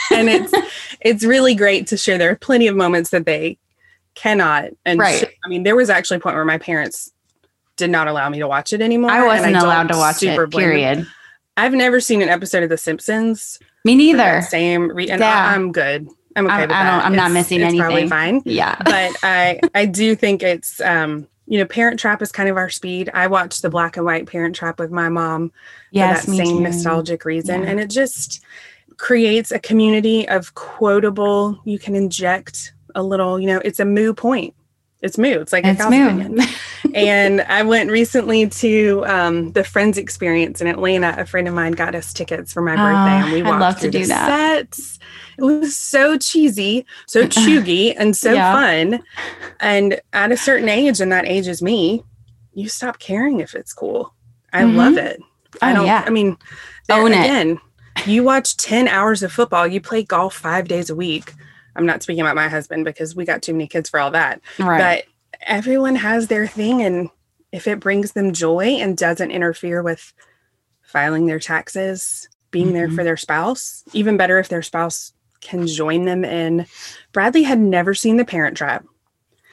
[0.12, 0.52] and it's
[1.00, 2.18] it's really great to share.
[2.18, 3.58] There are plenty of moments that they
[4.16, 4.70] cannot.
[4.84, 5.20] And Right.
[5.20, 7.10] sh- I mean, there was actually a point where my parents
[7.76, 9.10] did not allow me to watch it anymore.
[9.10, 10.50] I wasn't allowed to watch super it.
[10.50, 11.06] them.
[11.56, 13.58] I've never seen an episode of The Simpsons.
[13.84, 14.42] Me neither.
[14.42, 15.50] Same, re- and Yeah.
[15.50, 16.08] I, am good.
[16.36, 17.04] I'm okay I- with I don't- that.
[17.06, 18.08] I'm not It's- missing it's Probably anything.
[18.10, 18.76] fine Yeah.
[18.84, 22.70] but I I do think it's um you know Parent Trap is kind of our
[22.70, 23.10] speed.
[23.14, 25.52] I watched the black and white Parent Trap with my mom
[25.92, 26.24] Yes.
[26.24, 26.62] for that me same too.
[26.64, 27.68] nostalgic reason, Yeah.
[27.68, 28.42] and it just
[28.96, 31.60] creates a community of quotable.
[31.64, 34.54] You can inject a little, you know, it's a moo point.
[35.04, 35.38] It's moo.
[35.38, 36.38] It's like a It's cow's moo.
[36.94, 41.14] and I went recently to um, the Friends Experience in Atlanta.
[41.18, 43.60] A friend of mine got us tickets for my birthday, Ah, and we I'd walked
[43.60, 44.74] love to do the that.
[44.74, 44.98] sets.
[45.36, 48.52] It was so cheesy, so cheugy, and so Yeah.
[48.52, 49.02] fun.
[49.60, 52.02] And at a certain age, and that age is me,
[52.54, 54.14] you stop caring if it's cool.
[54.54, 54.74] I Mhm.
[54.76, 55.20] love it.
[55.60, 55.86] I Oh, don't.
[55.86, 56.02] yeah.
[56.06, 56.38] I mean,
[56.88, 57.20] Own it.
[57.20, 57.60] again.
[58.06, 59.66] You watch ten hours of football.
[59.66, 61.34] You play golf five days a week.
[61.76, 64.40] I'm not speaking about my husband because we got too many kids for all that
[64.58, 64.78] right.
[64.78, 67.10] but everyone has their thing and
[67.52, 70.12] if it brings them joy and doesn't interfere with
[70.82, 72.94] filing their taxes being there Mhm.
[72.94, 76.66] for their spouse even better if their spouse can join them in
[77.12, 78.84] bradley had never seen the parent trap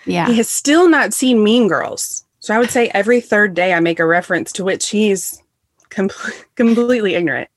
[0.05, 0.27] yeah.
[0.27, 3.79] he has still not seen mean girls so i would say every third day i
[3.79, 5.41] make a reference to which he's
[5.89, 6.09] com-
[6.55, 7.49] completely ignorant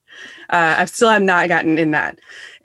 [0.50, 2.18] uh, i still have not gotten in that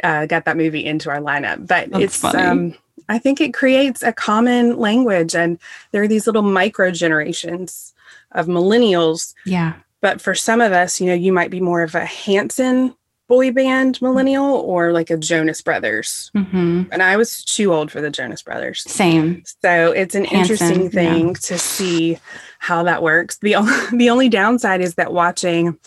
[0.03, 2.75] uh, got that movie into our lineup but That's it's um
[3.09, 5.57] I think it creates a common language, and
[5.91, 7.93] there are these little micro generations
[8.31, 9.33] of millennials.
[9.45, 9.73] Yeah.
[9.99, 12.95] But for some of us, you know, you might be more of a Hanson
[13.27, 16.31] boy band millennial or like a Jonas Brothers.
[16.33, 18.83] hmm And I was too old for the Jonas Brothers.
[18.89, 19.43] Same.
[19.61, 20.89] So it's an Hanson, interesting yeah.
[20.89, 22.17] thing to see
[22.59, 23.37] how that works.
[23.37, 23.55] The,
[23.93, 25.77] the only downside is that watching,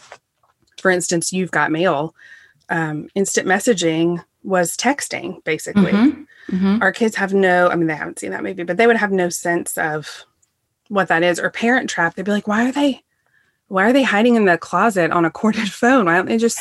[0.81, 2.15] for instance, You've Got Mail,
[2.77, 6.27] um, instant messaging was texting basically Mhm.
[6.51, 6.83] Mhm.
[6.83, 9.13] our kids have no i mean they haven't seen that movie but they would have
[9.13, 10.25] no sense of
[10.89, 13.03] what that is or parent trap they'd be like why are they
[13.69, 16.59] why are they hiding in the closet on a corded phone why don't they just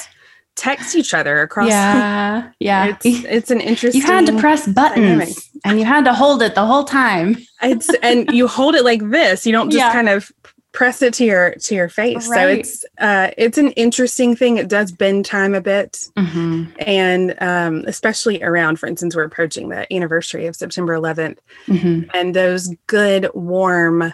[0.55, 2.51] text each other across Yeah.
[2.59, 2.85] Yeah.
[2.87, 3.05] it's
[3.37, 5.33] it's an interesting you had to press buttons dynamic.
[5.65, 7.37] and you had to hold it the whole time.
[7.63, 9.93] it's and you hold it like this you don't just Yeah.
[9.93, 10.31] kind of
[10.73, 12.25] press it to your to your face.
[12.27, 14.57] So it's uh it's an interesting thing.
[14.57, 16.09] It does bend time a bit.
[16.17, 22.01] hmm And um, especially around, for instance, we're approaching the anniversary of September 11th, hmm
[22.13, 24.13] and those good, warm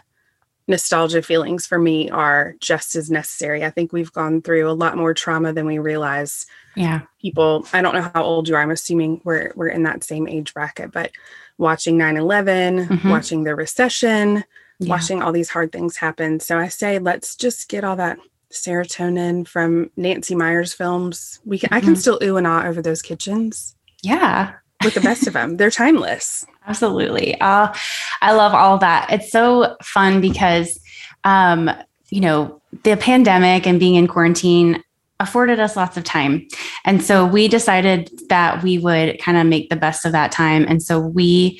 [0.69, 3.63] nostalgia feelings for me are just as necessary.
[3.63, 6.45] I think we've gone through a lot more trauma than we realize.
[6.75, 7.01] Yeah.
[7.21, 8.61] People, I don't know how old you are.
[8.61, 11.11] I'm assuming we're we're in that same age bracket, but
[11.57, 13.09] watching 9/11, Mhm.
[13.09, 14.43] watching the recession,
[14.79, 14.89] Yeah.
[14.91, 16.39] watching all these hard things happen.
[16.39, 18.19] So I say, let's just get all that
[18.51, 21.39] serotonin from Nancy Meyers films.
[21.45, 21.97] We can, I can Mhm.
[21.97, 24.51] still ooh and ah over those kitchens Yeah.
[24.83, 25.57] with the best of them.
[25.57, 26.45] They're timeless.
[26.67, 27.39] Absolutely.
[27.41, 27.73] Uh,
[28.21, 29.11] I love all that.
[29.11, 30.79] It's so fun because,
[31.23, 31.71] um,
[32.09, 34.83] you know, the pandemic and being in quarantine
[35.19, 36.47] afforded us lots of time.
[36.85, 40.65] And so we decided that we would kind of make the best of that time.
[40.67, 41.59] And so we,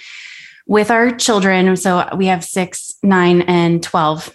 [0.67, 4.31] with our children, so we have six, nine, and 12,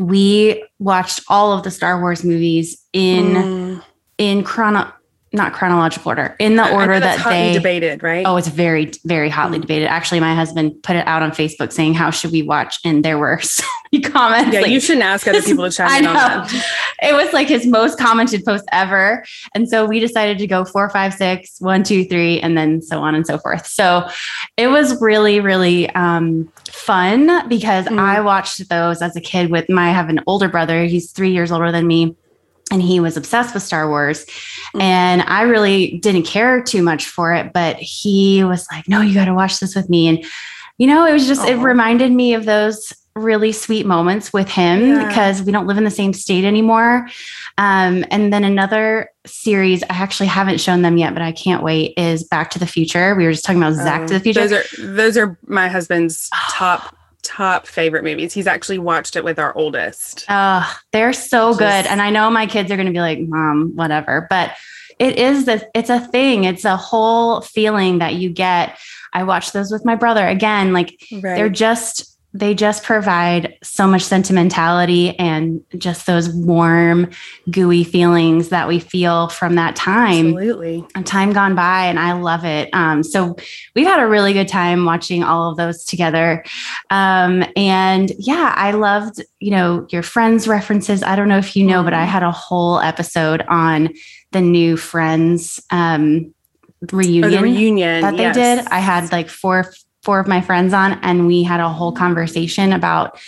[0.00, 3.82] we watched all of the Star Wars movies in Mm.
[4.18, 4.92] in chrono
[5.34, 8.24] not chronological order in the I- I order that they debated, right?
[8.26, 9.62] Oh, it's very, very hotly Mm.
[9.62, 9.86] debated.
[9.88, 12.78] Actually, my husband put it out on Facebook saying, How should we watch?
[12.84, 14.54] And there were so many comments.
[14.54, 14.60] yeah.
[14.60, 16.20] like- you shouldn't ask other people to I chime in on know.
[16.46, 16.64] that.
[17.02, 19.24] It was like his most commented post ever.
[19.54, 23.00] And so we decided to go four, five, six, one, two, three, and then so
[23.00, 23.66] on and so forth.
[23.66, 24.08] So
[24.56, 27.98] it was really, really um, fun because Mm.
[27.98, 30.84] I watched those as a kid with my, I have an older brother.
[30.84, 32.14] He's three years older than me.
[32.72, 34.24] And he was obsessed with Star Wars.
[34.74, 34.82] Mm.
[34.82, 37.52] And I really didn't care too much for it.
[37.52, 40.08] But he was like, no, you got to watch this with me.
[40.08, 40.24] And,
[40.78, 44.80] you know, it was just, it reminded me of those really sweet moments with him
[44.80, 45.06] Yeah.
[45.06, 47.08] because we don't live in the same state anymore.
[47.58, 51.94] Um, and then another series, I actually haven't shown them yet, but I can't wait,
[51.96, 53.14] is Back to the Future.
[53.14, 54.48] We were just talking about Zack Um, to the Future.
[54.48, 58.32] Those are those are my husband's top top favorite movies.
[58.32, 60.24] He's actually watched it with our oldest.
[60.28, 61.86] Uh, they're so Just- good.
[61.90, 64.26] And I know my kids are going to be like, mom, whatever.
[64.30, 64.52] But
[64.98, 66.44] it is this, it's a thing.
[66.44, 68.78] It's a whole feeling that you get.
[69.12, 70.72] I watch those with my brother again.
[70.72, 71.22] Like Right.
[71.36, 77.08] they're just, they just provide so much sentimentality and just those warm,
[77.48, 80.36] gooey feelings that we feel from that time.
[80.36, 80.84] Absolutely.
[80.96, 82.70] a time gone by and I love it.
[82.74, 83.36] Um, so
[83.76, 86.44] we've had a really good time watching all of those together.
[86.90, 91.04] Um, and yeah, I loved, you know, your friends references.
[91.04, 93.90] I don't know if you know, but I had a whole episode on
[94.32, 96.34] the new friends um,
[96.92, 98.34] reunion, the reunion that they yes.
[98.34, 98.66] did.
[98.66, 99.72] I had like four
[100.04, 103.18] four of my friends on and we had a whole conversation about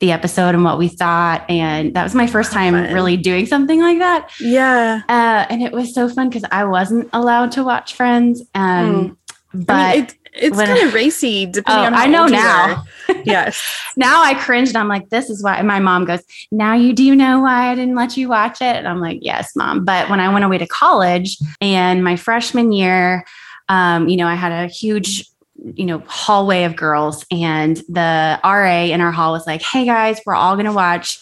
[0.00, 1.48] the episode and what we thought.
[1.48, 2.92] And that was my first time fun.
[2.92, 4.30] really doing something like that.
[4.40, 5.02] Yeah.
[5.08, 8.42] Uh, and it was so fun because I wasn't allowed to watch Friends.
[8.54, 9.16] Um,
[9.54, 12.84] But I mean, it, it's kind of racy depending Oh, on how I know now.
[13.24, 13.62] yes.
[13.96, 14.74] now I cringed.
[14.74, 15.56] I'm like, this is why.
[15.56, 18.76] And my mom goes, now you do know why I didn't let you watch it.
[18.76, 19.84] And I'm like, yes, mom.
[19.84, 23.24] But when I went away to college and my freshman year,
[23.68, 25.28] um, you know, I had a huge
[25.74, 27.24] you know hallway of girls.
[27.30, 31.18] And the RA in our hall was like hey guys we're all going to watch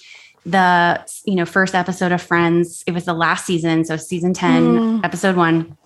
[0.47, 2.83] the you know first episode of friends.
[2.87, 5.05] It was the last season so season 10 Mm.
[5.05, 5.77] episode 1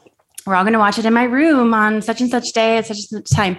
[0.46, 2.86] we're all going to watch it in my room on such and such day at
[2.86, 3.58] such and such time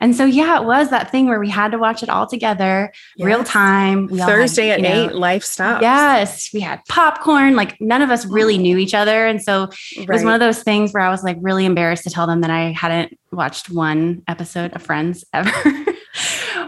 [0.00, 2.92] and so yeah it was that thing where we had to watch it all together
[3.18, 5.82] real time we all had, Thursday at know, eight, life stops.
[5.82, 7.56] Yes, we had popcorn.
[7.56, 9.26] Like none of us really knew each other.
[9.26, 12.10] And so it was one of those things where I was like really embarrassed to
[12.10, 15.52] tell them that I hadn't watched one episode of Friends ever.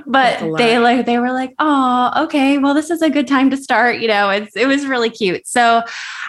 [0.06, 3.56] but they like they were like, oh, okay, well, this is a good time to
[3.56, 3.98] start.
[4.00, 5.46] You know, it's it was really cute.
[5.46, 5.82] So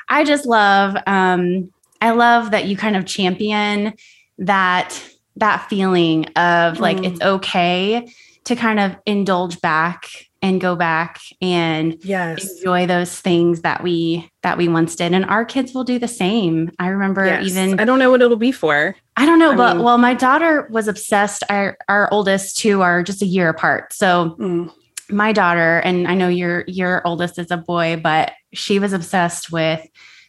[0.09, 3.93] I just love um I love that you kind of champion
[4.39, 7.05] that that feeling of like Mm.
[7.11, 8.07] it's okay
[8.45, 10.05] to kind of indulge back
[10.41, 12.57] and go back and yes.
[12.57, 16.07] enjoy those things that we that we once did and our kids will do the
[16.07, 17.45] same i remember yes.
[17.49, 18.95] even I don't know what it'll be for.
[19.15, 22.81] i don't know I but mean- well my daughter was obsessed our our oldest two
[22.81, 24.69] are just a year apart so Mm.
[25.09, 29.51] my daughter and i know your your oldest is a boy but she was obsessed
[29.51, 29.79] with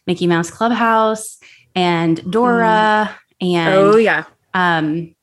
[0.07, 1.37] mickey mouse clubhouse
[1.75, 4.23] and dora and oh yeah.
[4.55, 5.13] Um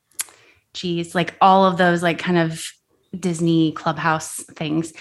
[0.73, 2.65] geez like all of those like kind of
[3.19, 4.91] disney clubhouse things.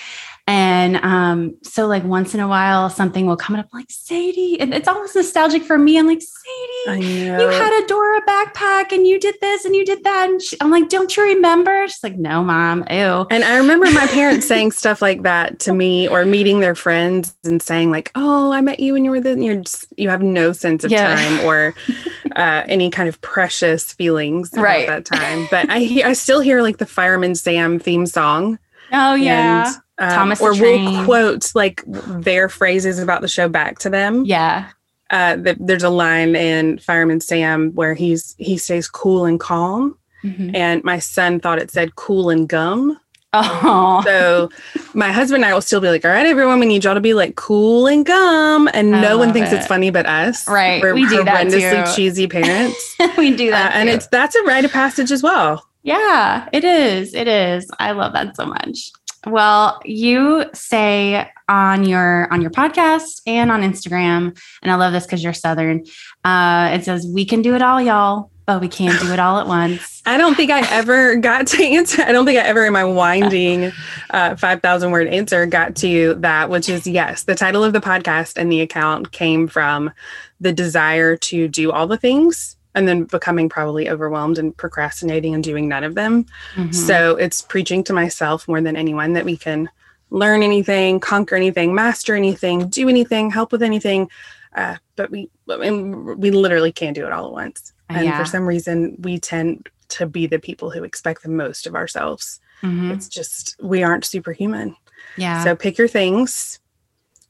[0.47, 4.75] And um so like once in a while something will come up like sadie and
[4.75, 5.99] it's almost nostalgic for me.
[5.99, 7.01] I'm like sadie
[7.41, 10.29] you had a dora backpack and you did this and you did that.
[10.29, 11.87] And she, i'm like don't you remember?
[11.89, 13.27] She's like no mom ew.
[13.31, 17.35] And I remember my parents saying stuff like that to me or meeting their friends
[17.45, 20.23] and saying like, "Oh, I met you when you were then you're just you have
[20.23, 21.15] no sense of Yeah.
[21.15, 21.75] time or
[22.37, 24.87] uh, any kind of precious feelings Right.
[24.87, 28.59] that time." But I I still hear like the Fireman Sam theme song
[28.93, 29.67] Oh yeah.
[29.99, 34.25] And, um, Thomas or we'll quote like their phrases about the show back to them.
[34.25, 34.69] Yeah.
[35.11, 39.99] Uh, the, there's a line in Fireman Sam where he's he stays cool and calm,
[40.25, 40.55] mm-hmm.
[40.55, 42.99] and my son thought it said cool and gum.
[43.35, 44.03] Oh.
[44.05, 44.51] So
[44.95, 47.01] my husband and I will still be like, all right, everyone, we need y'all to
[47.01, 48.69] be like cool and gum.
[48.75, 49.57] And I no one thinks it.
[49.57, 50.47] it's funny but us.
[50.47, 50.83] Right.
[50.83, 51.95] We're we do that too.
[51.95, 52.97] cheesy parents.
[53.17, 53.75] we do that.
[53.75, 55.67] Uh, and it's that's a rite of passage as well.
[55.83, 57.15] Yeah, it is.
[57.15, 57.71] It is.
[57.79, 58.93] I love that so much.
[59.27, 65.07] Well, you say on your on your podcast and on Instagram, and I love this
[65.07, 65.85] because you're Southern.
[66.25, 69.39] Uh, it says, "We can do it all, y'all but we can't do it all
[69.39, 70.03] at once.
[70.07, 72.03] I don't think I ever got to answer.
[72.03, 73.73] I don't think I ever in my winding
[74.11, 78.37] uh, 5,000 word answer got to that, which is yes, the title of the podcast
[78.37, 79.93] and the account came from
[80.41, 85.45] the desire to do all the things and then becoming probably overwhelmed and procrastinating and
[85.45, 86.25] doing none of them.
[86.55, 86.73] Mm-hmm.
[86.73, 89.69] So it's preaching to myself more than anyone that we can
[90.11, 94.11] learn anything, conquer anything, master anything, do anything, help with anything.
[94.55, 97.73] Uh, but we, we literally can't do it all at once.
[97.97, 98.19] And yeah.
[98.19, 102.41] for some reason, we tend to be the people who expect the most of ourselves.
[102.63, 102.93] Mm-hmm.
[102.93, 104.77] It's just, we aren't superhuman.
[105.17, 105.45] Yeah.
[105.45, 106.61] So pick your things,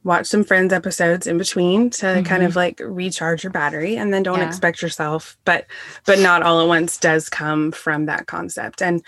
[0.05, 2.23] watch some friends episodes in between to mm-hmm.
[2.25, 4.47] kind of like recharge your battery and then don't yeah.
[4.47, 5.67] expect yourself but
[6.07, 9.03] but not all at once does come from that concept and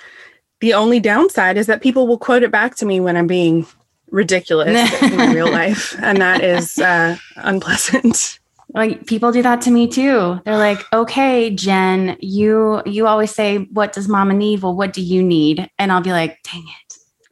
[0.60, 3.66] the only downside is that people will quote it back to me when i'm being
[4.10, 8.38] ridiculous in real life and that is uh, unpleasant
[8.74, 13.58] like people do that to me too they're like okay jen you you always say
[13.72, 16.84] what does mama need well what do you need and i'll be like dang it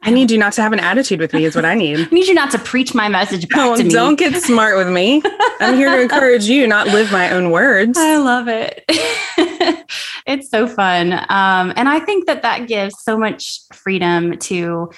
[0.05, 1.99] I need you not to have an attitude with me, is what I need.
[2.11, 3.89] I need you not to preach my message back no, to me.
[3.89, 5.21] Don't get smart with me.
[5.61, 7.97] I'm here to encourage you, not live my own words.
[7.97, 8.83] I love it.
[10.27, 11.13] it's so fun.
[11.13, 14.91] Um, and I think that that gives so much freedom to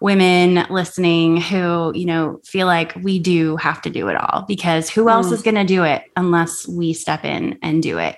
[0.00, 4.88] women listening who, you know, feel like we do have to do it all because
[4.88, 5.32] who else mm.
[5.32, 8.16] is going to do it unless we step in and do it?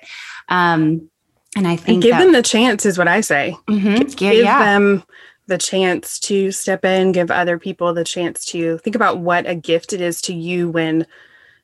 [0.49, 1.09] Um,
[1.55, 3.55] and I think and give that, them the chance is what I say.
[3.67, 4.07] Mm-hmm.
[4.15, 4.63] Give yeah.
[4.63, 5.03] them
[5.47, 9.55] the chance to step in, give other people the chance to think about what a
[9.55, 11.05] gift it is to you when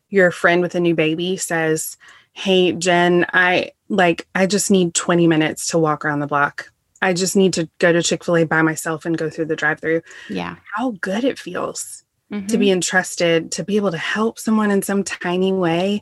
[0.09, 1.97] your friend with a new baby says,
[2.33, 6.71] Hey, Jen, I like, I just need 20 minutes to walk around the block.
[7.01, 9.55] I just need to go to Chick fil A by myself and go through the
[9.55, 10.01] drive through.
[10.29, 10.55] Yeah.
[10.75, 12.47] How good it feels mm-hmm.
[12.47, 12.73] to be mm-hmm.
[12.73, 16.01] entrusted, to be able to help someone in some tiny way.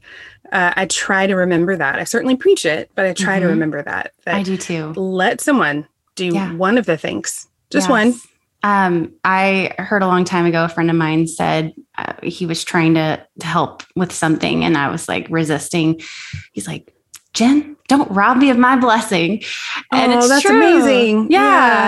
[0.51, 1.99] Uh, I try to remember that.
[1.99, 3.43] I certainly preach it, but I try mm-hmm.
[3.43, 4.35] to remember that, that.
[4.35, 4.93] I do too.
[4.93, 6.53] Let someone do yeah.
[6.53, 7.89] one of the things, just yes.
[7.89, 8.13] one.
[8.63, 12.63] Um, I heard a long time ago, a friend of mine said uh, he was
[12.63, 16.01] trying to, to help with something, and I was like resisting.
[16.53, 16.93] He's like,
[17.37, 19.43] Jen, don't rob me of my blessing.
[19.91, 20.57] And oh, it's that's true.
[20.57, 21.31] amazing.
[21.31, 21.39] Yeah,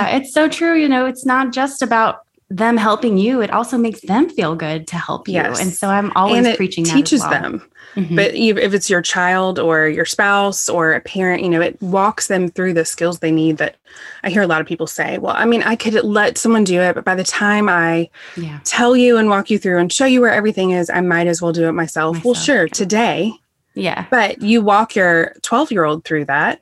[0.08, 0.76] yeah, it's so true.
[0.76, 2.22] You know, it's not just about
[2.52, 5.34] them helping you; it also makes them feel good to help you.
[5.36, 5.60] Yes.
[5.60, 6.84] And so I'm always and it preaching.
[6.84, 7.32] Teaches well.
[7.32, 7.72] them.
[7.96, 8.16] Mm-hmm.
[8.16, 12.28] But if it's your child or your spouse or a parent, you know, it walks
[12.28, 13.58] them through the skills they need.
[13.58, 13.78] That
[14.24, 16.80] I hear a lot of people say, "Well, I mean, I could let someone do
[16.80, 18.60] it, but by the time I yeah.
[18.66, 21.42] tell you and walk you through and show you where everything is, I might as
[21.42, 22.26] well do it myself." myself.
[22.26, 23.34] Well, sure, today
[23.74, 24.06] yeah.
[24.10, 26.62] But you walk your 12 year old through that.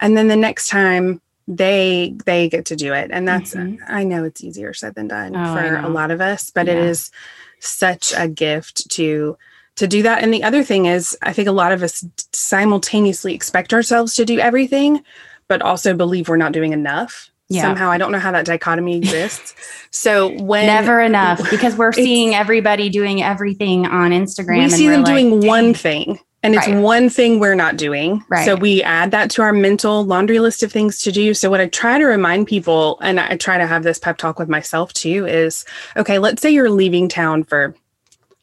[0.00, 3.10] And then the next time they they get to do it.
[3.12, 3.82] And that's mm-hmm.
[3.86, 6.74] I know it's easier said than done oh, for a lot of us, but yeah.
[6.74, 7.10] it is
[7.58, 9.36] such a gift to
[9.76, 10.22] to do that.
[10.22, 14.24] And the other thing is I think a lot of us simultaneously expect ourselves to
[14.24, 15.02] do everything,
[15.48, 17.30] but also believe we're not doing enough.
[17.48, 17.62] Yeah.
[17.62, 19.54] Somehow I don't know how that dichotomy exists.
[19.90, 24.58] so when never enough because we're seeing everybody doing everything on Instagram.
[24.58, 26.80] We see them like, doing one thing and it's right.
[26.80, 28.24] one thing we're not doing.
[28.28, 28.44] Right.
[28.44, 31.34] So we add that to our mental laundry list of things to do.
[31.34, 34.38] So what I try to remind people, and I try to have this pep talk
[34.38, 35.64] with myself too, is
[35.96, 37.74] okay, let's say you're leaving town for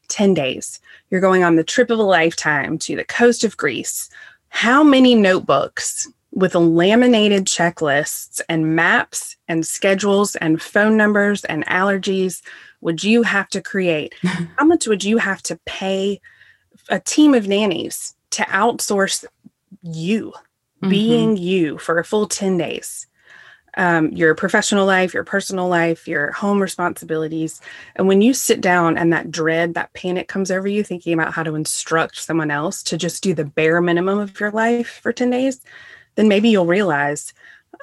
[0.10, 0.80] 10 days.
[1.10, 4.10] You're going on the trip of a lifetime to the coast of Greece.
[4.50, 12.42] How many notebooks with laminated checklists and maps and schedules and phone numbers and allergies
[12.82, 14.14] would you have to create?
[14.58, 16.22] How much would you have to pay?
[16.90, 19.26] A team of nannies to outsource
[19.82, 20.90] you mm-hmm.
[20.90, 23.08] being you for a full 10 days
[23.78, 27.62] um, your professional life your personal life your home responsibilities
[27.96, 31.34] and when you sit down and that dread that panic comes over you thinking about
[31.34, 35.14] how to instruct someone else to just do the bare minimum of your life for
[35.14, 35.62] 10 days
[36.16, 37.34] then maybe you'll realize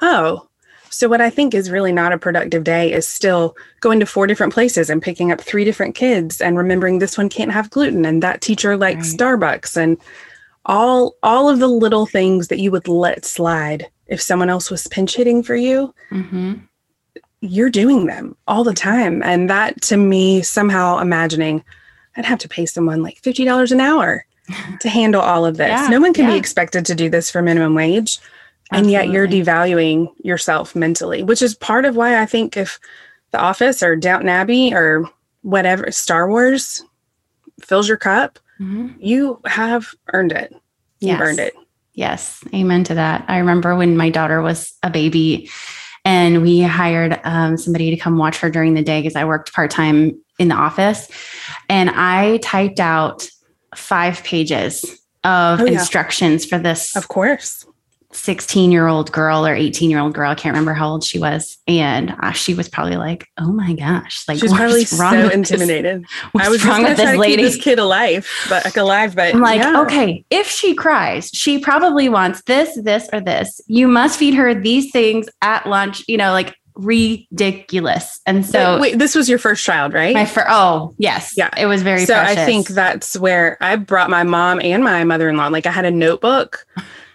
[0.01, 0.47] oh
[0.95, 4.27] so, what I think is really not a productive day is still going to four
[4.27, 8.05] different places and picking up three different kids and remembering this one can't have gluten
[8.05, 9.19] and that teacher likes right.
[9.19, 9.97] Starbucks and
[10.65, 14.87] all all of the little things that you would let slide if someone else was
[14.87, 15.93] pinch hitting for you.
[16.11, 16.53] Mm-hmm.
[17.41, 19.21] you're doing them all the time.
[19.21, 21.63] And that to me, somehow imagining
[22.15, 24.25] I'd have to pay someone like $50 an hour
[24.79, 25.67] to handle all of this.
[25.67, 26.31] Yeah, no one can yeah.
[26.31, 28.19] be expected to do this for minimum wage.
[28.71, 32.79] And yet you're devaluing yourself mentally, which is part of why I think if
[33.31, 35.09] The Office or Downton Abbey or
[35.43, 36.83] whatever, Star Wars
[37.61, 38.95] fills your cup, Mhm.
[38.99, 40.51] you have earned it.
[40.99, 41.21] You've Yes.
[41.21, 41.53] earned it.
[41.93, 43.23] Yes, amen to that.
[43.27, 45.49] I remember when my daughter was a baby
[46.03, 49.53] and we hired um, somebody to come watch her during the day because I worked
[49.53, 51.07] part time in the office.
[51.69, 53.27] And I typed out
[53.75, 54.83] five pages
[55.23, 55.79] of Oh, yeah.
[55.79, 57.64] instructions for this Of course.
[58.15, 60.31] 16 year old girl or 18 year old girl.
[60.31, 61.57] I can't remember how old she was.
[61.67, 65.33] And uh, she was probably like, oh my gosh, like, She's probably wrong so this-
[65.33, 66.05] intimidated.
[66.31, 67.35] What's I was wrong with this to lady?
[67.37, 69.81] keep this kid alive, but like alive, but I'm like, yeah.
[69.81, 73.59] okay, if she cries, she probably wants this, this, or this.
[73.67, 78.19] You must feed her these things at lunch, you know, like ridiculous.
[78.25, 80.13] And so, But wait, this was your first child, right?
[80.13, 81.33] my fir- oh, yes.
[81.37, 81.49] Yeah.
[81.57, 82.37] It was very so precious.
[82.37, 85.47] I think that's where I brought my mom and my mother-in-law.
[85.47, 86.65] Like I had a notebook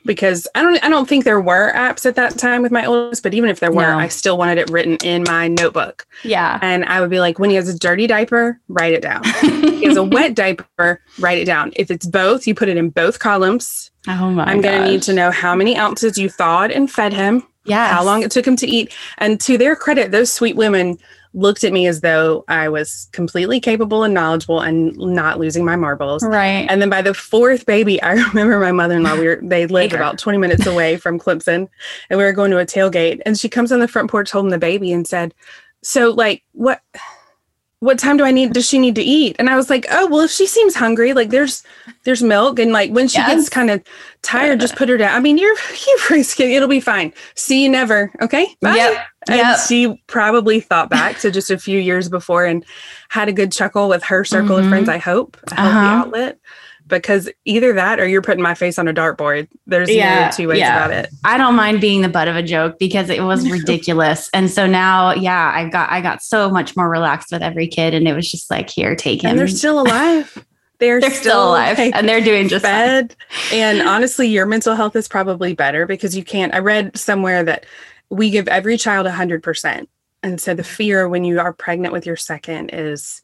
[0.05, 3.23] because I don't I don't think there were apps at that time with my oldest,
[3.23, 3.99] but even if there were, No.
[3.99, 6.07] I still wanted it written in my notebook.
[6.25, 6.59] yeah.
[6.63, 9.23] And I would be like, when he has a dirty diaper, write it down.
[9.41, 11.73] he has a wet diaper, write it down.
[11.77, 13.91] If it's both, you put it in both columns.
[14.09, 17.13] oh my I'm going to need to know how many ounces you thawed and fed
[17.13, 17.89] him, Yeah.
[17.93, 18.93] how long it took him to eat.
[19.19, 20.99] And to their credit, those sweet women
[21.33, 25.77] looked at me as though I was completely capable and knowledgeable and not losing my
[25.77, 26.25] marbles.
[26.25, 26.67] Right.
[26.69, 30.19] And then by the fourth baby, I remember my mother-in-law, we were they lived about
[30.19, 31.69] 20 minutes away from Clemson
[32.09, 34.51] and we were going to a tailgate and she comes on the front porch holding
[34.51, 35.35] the baby and said,
[35.83, 36.81] So like what
[37.81, 39.37] what time do I need does she need to eat?
[39.39, 41.63] And I was like, Oh, well if she seems hungry, like there's
[42.05, 43.35] there's milk and like when she Yes.
[43.35, 43.83] gets kind of
[44.23, 45.15] tired, just put her down.
[45.15, 45.57] I mean, you're
[46.11, 47.13] you're skinny, it'll be fine.
[47.35, 48.13] See you never.
[48.21, 48.47] Okay.
[48.61, 48.77] Bye.
[48.77, 49.07] Yep.
[49.29, 49.59] And Yep.
[49.67, 52.65] she probably thought back to just a few years before and
[53.09, 54.61] had a good chuckle with her circle Mhm.
[54.65, 55.87] of friends, I hope, a healthy Uh-huh.
[55.97, 56.39] outlet.
[56.91, 59.49] Because either that or you're putting my face on a dartboard.
[59.67, 60.85] There's Yeah, no two ways yeah.
[60.85, 61.11] about it.
[61.25, 64.29] I don't mind being the butt of a joke because it was ridiculous.
[64.35, 67.95] And so now, yeah, I got I got so much more relaxed with every kid,
[67.95, 69.31] and it was just like, here, take him.
[69.31, 70.45] And they're still alive.
[70.81, 73.11] They're, They're still alive, like, and they're doing just fine.
[73.53, 76.55] and honestly, your mental health is probably better because you can't.
[76.55, 77.67] I read somewhere that
[78.09, 79.87] we give every child 100%.
[80.23, 83.21] And so the fear when you are pregnant with your second is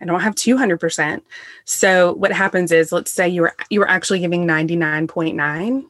[0.00, 1.22] I don't have 200%.
[1.64, 5.84] So what happens is let's say you were you were actually giving 99.9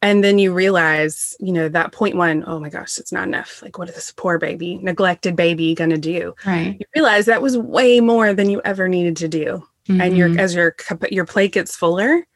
[0.00, 3.62] and then you realize, you know, that point one, oh my gosh, it's not enough.
[3.62, 6.34] Like what is this poor baby, neglected baby going to do?
[6.46, 6.76] Right.
[6.78, 10.38] You realize that was way more than you ever needed to do and your Mhm.
[10.38, 12.26] as your cup- your plate gets fuller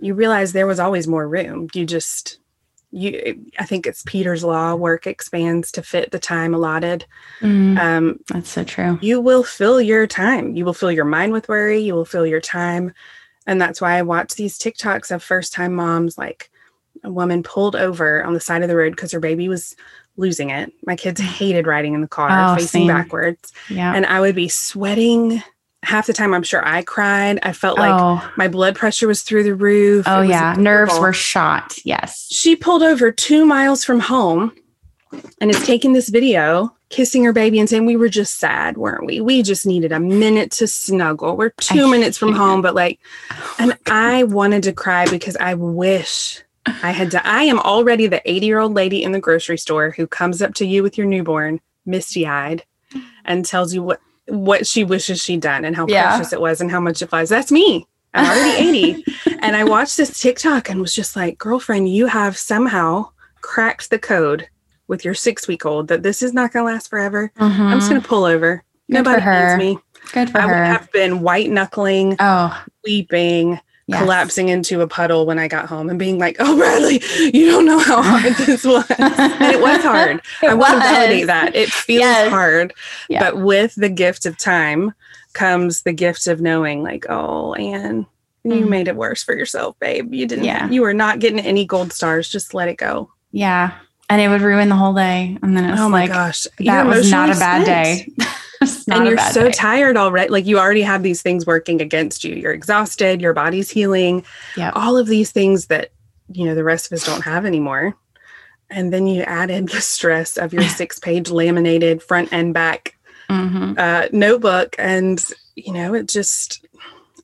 [0.00, 2.38] you realize there was always more room you just
[2.90, 7.04] you i think it's peter's law work expands to fit the time allotted
[7.42, 7.78] Mhm.
[7.78, 8.98] um, That's so true.
[9.02, 12.26] you will fill your time you will fill your mind with worry you will fill
[12.26, 12.92] your time
[13.46, 16.50] and that's why i watch these tiktoks of first time moms like
[17.04, 19.76] a woman pulled over on the side of the road because her baby was
[20.16, 22.86] losing it my kids hated riding in the car Oh, facing same.
[22.88, 23.92] backwards Yeah.
[23.94, 25.42] and i would be sweating
[25.84, 29.22] half the time i'm sure i cried i felt like oh, my blood pressure was
[29.22, 30.04] through the roof.
[30.08, 30.54] oh yeah.
[30.58, 31.78] Nerves were shot.
[31.84, 32.28] Yes.
[32.30, 34.52] She pulled over two miles from home
[35.40, 39.06] and is taking this video, kissing her baby and saying, We were just sad, weren't
[39.06, 39.20] we?
[39.20, 41.36] We just needed a minute to snuggle.
[41.36, 43.00] We're two I minutes from home, but like,
[43.30, 47.26] oh and I wanted to cry because I wish I had to.
[47.26, 50.54] I am already the 80 year old lady in the grocery store who comes up
[50.54, 52.64] to you with your newborn, misty eyed,
[53.24, 54.00] and tells you what.
[54.28, 56.08] What she wishes she'd done and how Yeah.
[56.16, 57.28] precious it was and how much it flies.
[57.28, 57.86] That's me.
[58.14, 58.68] I'm already
[59.00, 59.04] 80.
[59.42, 63.10] and I watched this TikTok and was just like, girlfriend, you have somehow
[63.40, 64.48] cracked the code
[64.86, 67.30] with your six week old that this is not going to last forever.
[67.38, 68.56] I'm just going to pull over.
[68.90, 68.94] Mm-hmm.
[68.94, 69.78] Good Nobody needs me.
[70.12, 70.44] Good for her.
[70.44, 74.00] I would have been white knuckling, oh, weeping, yes.
[74.00, 77.02] collapsing into a puddle when I got home and being like, oh, Bradley,
[77.36, 78.84] you don't know how hard this was.
[78.98, 80.20] and it was hard.
[80.42, 81.56] It I want to validate that.
[81.56, 82.30] It feels Yes.
[82.30, 82.72] hard.
[83.08, 83.18] Yeah.
[83.30, 84.94] But with the gift of time
[85.32, 88.06] comes the gift of knowing, like, oh, Anne,
[88.44, 88.68] you Mhm.
[88.68, 90.14] made it worse for yourself, babe.
[90.14, 90.68] You didn't, Yeah.
[90.70, 92.28] you were not getting any gold stars.
[92.28, 93.10] Just let it go.
[93.32, 93.72] Yeah.
[94.10, 95.36] And it would ruin the whole day.
[95.42, 96.46] And then it's oh my like, gosh.
[96.60, 98.16] that was not a bad spent.
[98.16, 98.24] day.
[98.90, 99.52] And you're so day.
[99.52, 100.30] tired already.
[100.30, 102.34] Like you already have these things working against you.
[102.34, 104.24] You're exhausted, your body's healing,
[104.56, 104.72] Yep.
[104.74, 105.92] all of these things that,
[106.32, 107.94] you know, the rest of us don't have anymore.
[108.68, 112.96] And then you added the stress of your six page laminated front and back
[113.30, 113.78] Mhm.
[113.78, 114.74] uh, notebook.
[114.78, 115.22] And,
[115.54, 116.66] you know, it just,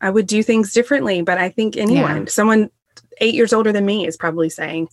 [0.00, 1.22] I would do things differently.
[1.22, 2.70] But I think anyone, someone
[3.20, 4.88] eight years older than me, is probably saying,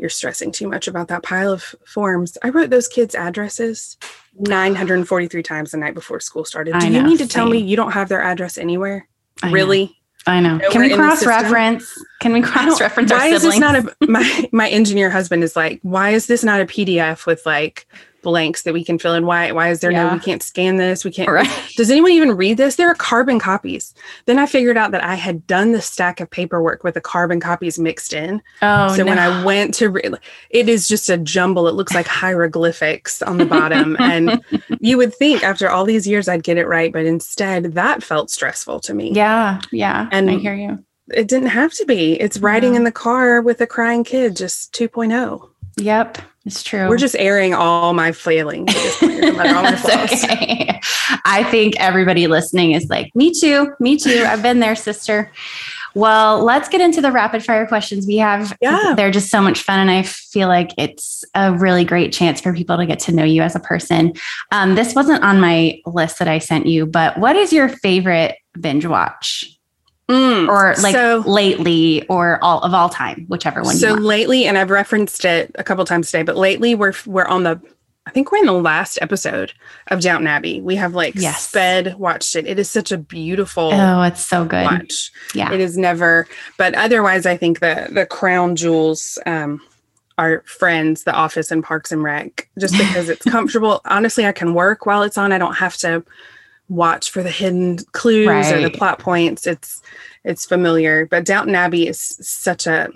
[0.00, 2.38] you're stressing too much about that pile of forms.
[2.42, 3.98] I wrote those kids' addresses
[4.38, 6.72] 943 times the night before school started.
[6.72, 9.06] Do I you know, mean to tell me you don't have their address anywhere?
[9.42, 9.54] I know.
[9.54, 9.96] really?
[10.26, 10.56] I know.
[10.56, 12.04] Nowhere Can we cross reference?
[12.20, 15.56] Can we cross reference our why is this not a my my engineer husband is
[15.56, 17.86] like why is this not a pdf with like
[18.22, 19.26] blanks that we can fill in.
[19.26, 21.48] Why why is there no we can't scan this we can't right?
[21.76, 22.76] does anyone even read this?
[22.76, 23.94] There are carbon copies.
[24.26, 27.40] Then i figured out that i had done the stack of paperwork with the carbon
[27.40, 28.42] copies mixed in.
[28.62, 30.10] Oh, so when i went to re-
[30.50, 31.68] it is just a jumble.
[31.68, 32.06] It looks like
[32.54, 33.96] hieroglyphics on the bottom.
[34.00, 34.42] And
[34.80, 38.30] you would think after all these years i'd get it right but instead that felt
[38.30, 39.12] stressful to me.
[39.12, 40.84] Yeah, yeah, And- I hear you.
[41.12, 42.20] it didn't have to be.
[42.20, 42.76] It's riding No.
[42.78, 45.48] in the car with a crying kid just 2.0
[45.80, 46.88] Yep, it's true.
[46.88, 49.12] We're just airing all my failings at this point.
[49.12, 50.24] You're talking about all my That's flaws.
[50.24, 50.80] okay.
[51.24, 54.24] I think everybody listening is like, me too, me too.
[54.26, 55.32] I've been there, sister.
[55.94, 58.56] Well, let's get into the rapid fire questions we have.
[58.60, 58.94] Yeah.
[58.96, 59.80] They're just so much fun.
[59.80, 63.24] And I feel like it's a really great chance for people to get to know
[63.24, 64.12] you as a person.
[64.52, 68.36] Um, this wasn't on my list that I sent you, but what is your favorite
[68.58, 69.58] binge watch?
[70.10, 74.46] Mm, Or like so, lately or all of all time, whichever one you so lately,
[74.46, 77.60] and I've referenced it a couple times today, but lately we're we're on the
[78.06, 79.52] I think we're in the last episode
[79.88, 80.60] of Downton Abbey.
[80.60, 81.46] We have like Yes.
[81.48, 82.46] sped watched it.
[82.46, 84.64] It is such a beautiful Oh, it's so good.
[84.64, 85.12] watch.
[85.34, 85.52] Yeah.
[85.52, 89.60] It is never, but otherwise, I think the the crown jewels um,
[90.18, 93.80] are Friends, The Office, and Parks and Rec, just because it's comfortable.
[93.84, 95.30] Honestly, I can work while it's on.
[95.30, 96.02] I don't have to
[96.70, 99.46] watch for the hidden clues or the plot points.
[99.46, 99.82] It's
[100.24, 102.88] it's familiar, but Downton Abbey is such a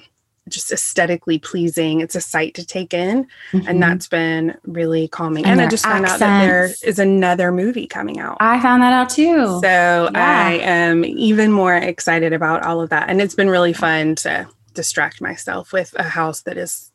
[0.48, 2.00] just aesthetically pleasing.
[2.00, 3.64] It's a sight to take in, Mhm.
[3.66, 5.44] and that's been really calming.
[5.46, 8.36] And And, I just found out that there is another movie coming out.
[8.40, 9.58] I found that out too.
[9.62, 10.44] So Yeah.
[10.46, 13.08] I am even more excited about all of that.
[13.08, 16.90] And it's been really fun to distract myself with a house that is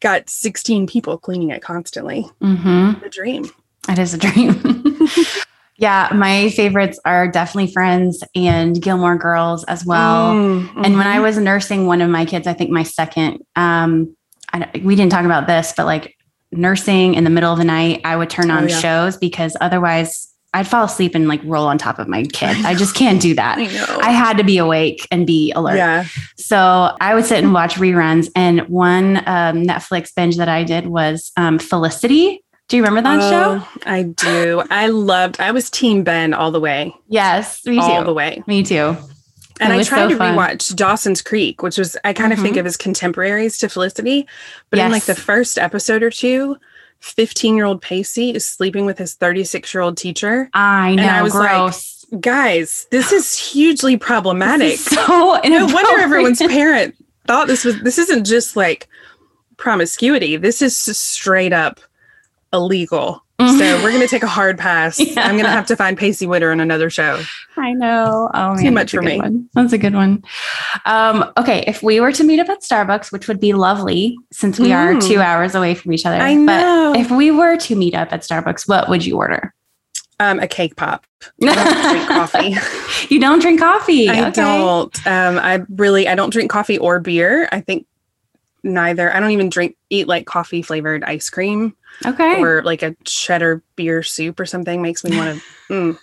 [0.00, 2.28] got 16 people cleaning it constantly.
[2.40, 3.48] hmm The dream.
[3.88, 4.60] It is a dream.
[5.80, 10.34] yeah, my favorites are definitely Friends and Gilmore Girls as well.
[10.34, 11.22] Mm, And when I mhm.
[11.22, 14.14] was nursing one of my kids, I think my second, um,
[14.52, 16.14] I, we didn't talk about this, but like
[16.52, 18.78] nursing in the middle of the night, I would turn Oh, on yeah.
[18.78, 22.56] shows because otherwise I'd fall asleep and like roll on top of my kid.
[22.66, 23.56] I just can't do that.
[23.58, 24.08] I.
[24.08, 25.76] I had to be awake and be alert.
[25.76, 26.04] yeah.
[26.36, 26.58] So
[27.00, 28.28] I would sit and watch reruns.
[28.34, 32.44] And one um, Netflix binge that I did was um, Felicity.
[32.70, 33.58] Do you remember that show?
[33.60, 34.62] Oh, I do.
[34.70, 36.94] I loved, I was Team Ben all the way.
[37.08, 38.04] Yes, me all too.
[38.06, 38.42] the way.
[38.46, 38.96] Me too.
[39.60, 40.36] And I tried so to fun.
[40.36, 42.60] rewatch Dawson's Creek, which was I kind of think Mhm.
[42.60, 44.26] of as contemporaries to Felicity.
[44.70, 46.56] But in like the first episode or two,
[47.00, 50.48] 15 year old Pacey is sleeping with his 36 year old teacher.
[50.54, 51.02] I know.
[51.02, 52.06] I was like, gross.
[52.20, 54.74] Guys, this is hugely problematic.
[54.74, 56.94] Is so no wonder everyone's parent
[57.26, 58.88] thought this was this isn't just like
[59.58, 60.36] promiscuity.
[60.36, 61.80] This is straight up
[62.52, 63.24] illegal.
[63.40, 65.00] So we're gonna take a hard pass.
[65.00, 65.26] Yeah.
[65.26, 67.22] I'm gonna have to find Pacey Witter in another show.
[67.56, 68.30] I know.
[68.34, 69.16] Oh, Too man, much for me.
[69.16, 69.48] one.
[69.54, 70.22] That's a good one.
[70.84, 74.60] Um, okay, if we were to meet up at Starbucks, which would be lovely since
[74.60, 75.08] we are Mm.
[75.08, 76.16] two hours away from each other.
[76.16, 76.92] I know.
[76.92, 79.54] But if we were to meet up at Starbucks, what would you order?
[80.18, 81.06] Um, a cake pop.
[81.42, 82.56] I don't drink coffee.
[83.14, 84.10] you don't drink coffee.
[84.10, 84.32] I Okay.
[84.32, 85.06] don't.
[85.06, 87.48] Um, I really I don't drink coffee or beer.
[87.52, 87.86] I think
[88.62, 89.12] neither.
[89.14, 91.74] I don't even drink eat like coffee flavored ice cream
[92.06, 92.40] Okay.
[92.40, 95.44] or like a cheddar beer soup or something makes me want to.
[95.72, 95.98] mm.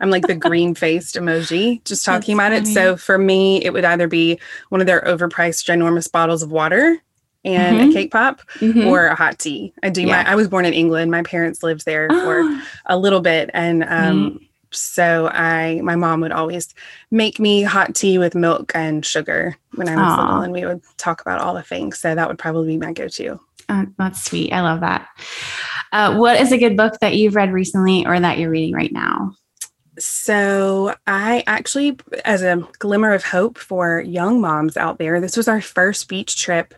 [0.00, 2.72] I'm like the green faced emoji just talking That's about it.
[2.72, 4.38] So for me, it would either be
[4.68, 6.98] one of their overpriced ginormous bottles of water
[7.44, 7.90] and Mhm.
[7.90, 8.86] a cake pop Mhm.
[8.86, 9.72] or a hot tea.
[9.82, 10.22] I do Yeah.
[10.22, 11.10] my I was born in England.
[11.10, 14.40] My parents lived there for Oh, a little bit and um
[14.70, 16.74] so i my mom would always
[17.10, 20.20] make me hot tea with milk and sugar when i was Aw.
[20.20, 22.92] little and we would talk about all the things so that would probably be my
[22.92, 23.38] go-to
[23.70, 24.50] oh, that's sweet.
[24.50, 25.08] I love that.
[25.92, 28.92] Uh, what is a good book that you've read recently or that you're reading right
[28.92, 29.34] now?
[29.98, 35.48] so i actually as a glimmer of hope for young moms out there this was
[35.48, 36.72] our first beach trip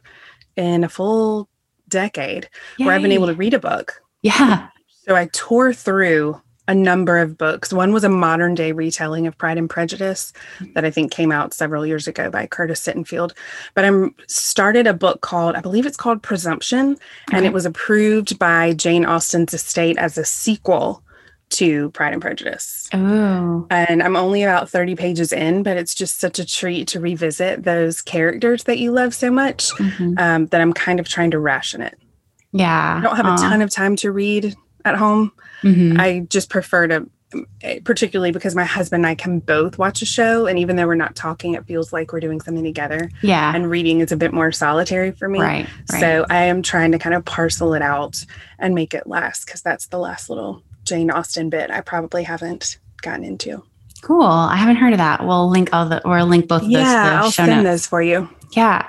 [0.57, 1.47] in a full
[1.88, 4.68] decade where i've been able to read a book Yeah.
[5.07, 6.41] So I tore through
[6.71, 7.73] a number of books.
[7.73, 10.33] One was a modern day retelling of Pride and Prejudice
[10.75, 13.33] that I think came out several years ago by Curtis Sittenfeld.
[13.75, 16.97] But I'm started a book called, I believe it's called Presumption,
[17.33, 21.03] and it was approved by Jane Austen's estate as a sequel
[21.51, 22.89] to Pride and Prejudice.
[22.95, 23.66] Oh.
[23.68, 27.64] And I'm only about 30 pages in, but it's just such a treat to revisit
[27.64, 30.21] those characters that you love so much Mhm.
[30.21, 31.99] um, that I'm kind of trying to ration it.
[32.53, 32.99] Yeah.
[32.99, 34.55] I don't have a ton of time to read
[34.85, 35.33] at home.
[35.62, 35.99] Mhm.
[35.99, 37.09] I just prefer to
[37.85, 40.47] particularly because my husband and I can both watch a show.
[40.47, 43.09] And even though we're not talking, it feels like we're doing something together.
[43.22, 43.55] Yeah.
[43.55, 45.41] And reading is a bit more solitary for me.
[45.41, 45.68] Right.
[45.93, 46.01] right.
[46.01, 48.24] So I am trying to kind of parcel it out
[48.59, 52.78] and make it last because that's the last little Jane Austen bit I probably haven't
[53.01, 53.62] gotten into.
[54.03, 54.22] Cool.
[54.22, 55.24] I haven't heard of that.
[55.24, 56.83] We'll link all the or link both of those.
[56.83, 57.64] Yeah, I'll send notes.
[57.64, 58.28] those for you.
[58.57, 58.89] Yeah.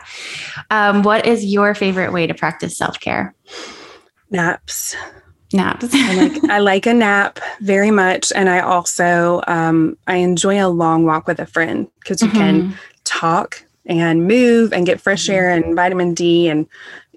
[0.72, 3.36] Um, what is your favorite way to practice self care?
[4.32, 4.96] Naps.
[5.54, 5.90] Naps.
[5.94, 10.70] I like I like a nap very much, and I also um, I enjoy a
[10.70, 12.38] long walk with a friend because you mm-hmm.
[12.38, 16.68] can talk and move and get fresh air and vitamin D, and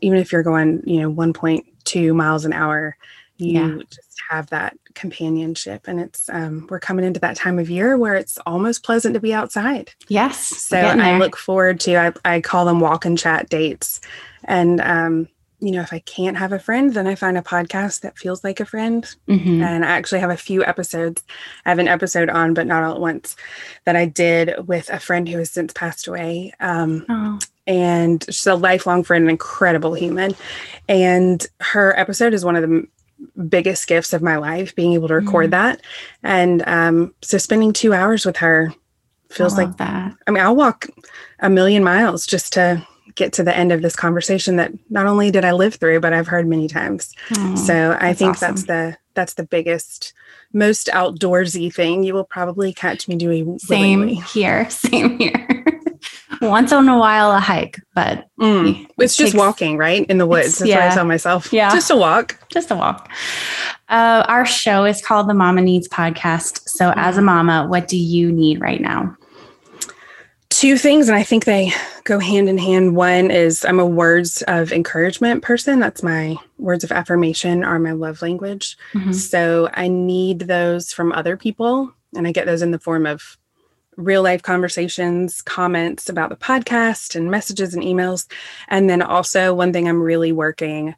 [0.01, 2.97] even if you're going, you know, 1.2 miles an hour,
[3.39, 3.78] you yeah.
[3.91, 8.14] just have that companionship and it's um, we're coming into that time of year where
[8.14, 12.64] it's almost pleasant to be outside yes so i look forward to I, I call
[12.64, 14.01] them walk and chat dates
[14.45, 15.28] and um,
[15.65, 18.45] you know if i can't have a friend then i find a podcast that feels
[18.45, 19.62] like a friend mm-hmm.
[19.62, 21.23] and i actually have a few episodes
[21.65, 23.37] i have an episode on but not all at once
[23.85, 28.47] that i did with a friend who has since passed away um, oh and she's
[28.47, 30.35] a lifelong friend, an incredible human.
[30.87, 32.87] And her episode is one of the
[33.49, 35.53] biggest gifts of my life being able to record mm.
[35.53, 35.81] that
[36.23, 38.75] and um, so spending two hours with her
[39.31, 40.87] feels like that i mean i'll walk
[41.41, 45.31] a million miles just to get to the end of this conversation that not only
[45.31, 48.49] did i live through but i've heard many times oh, so i think awesome.
[48.49, 50.12] that's the that's the biggest
[50.53, 54.15] most outdoorsy thing you will probably catch me doing same willingly.
[54.15, 55.65] here same here
[56.41, 58.85] once in a while a hike, but mm.
[58.85, 60.07] it it's just walking, right?
[60.07, 60.59] In the woods.
[60.59, 60.85] That's yeah.
[60.85, 61.53] what I tell myself.
[61.53, 61.71] Yeah.
[61.71, 62.39] Just a walk.
[62.51, 63.11] Just a walk.
[63.89, 66.69] Uh, our show is called the Mama Needs Podcast.
[66.69, 66.95] So, mm.
[66.97, 69.17] as a mama, what do you need right now?
[70.55, 71.72] Two things, and I think they
[72.05, 72.94] go hand in hand.
[72.94, 75.80] One is I'm a words of encouragement person.
[75.80, 78.78] That's my words of affirmation are my love language.
[78.92, 79.11] Mm-hmm.
[79.11, 83.36] So I need those from other people, and I get those in the form of
[83.96, 88.28] real life conversations, comments about the podcast, and messages and emails.
[88.68, 90.94] And then also, one thing I'm really working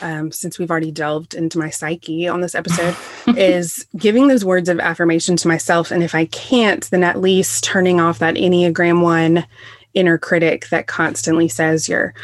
[0.00, 2.96] um, since we've already delved into my psyche on this episode
[3.36, 5.90] is giving those words of affirmation to myself.
[5.90, 9.46] And if I can't, then at least turning off that Enneagram one
[9.94, 12.14] inner critic that constantly says you're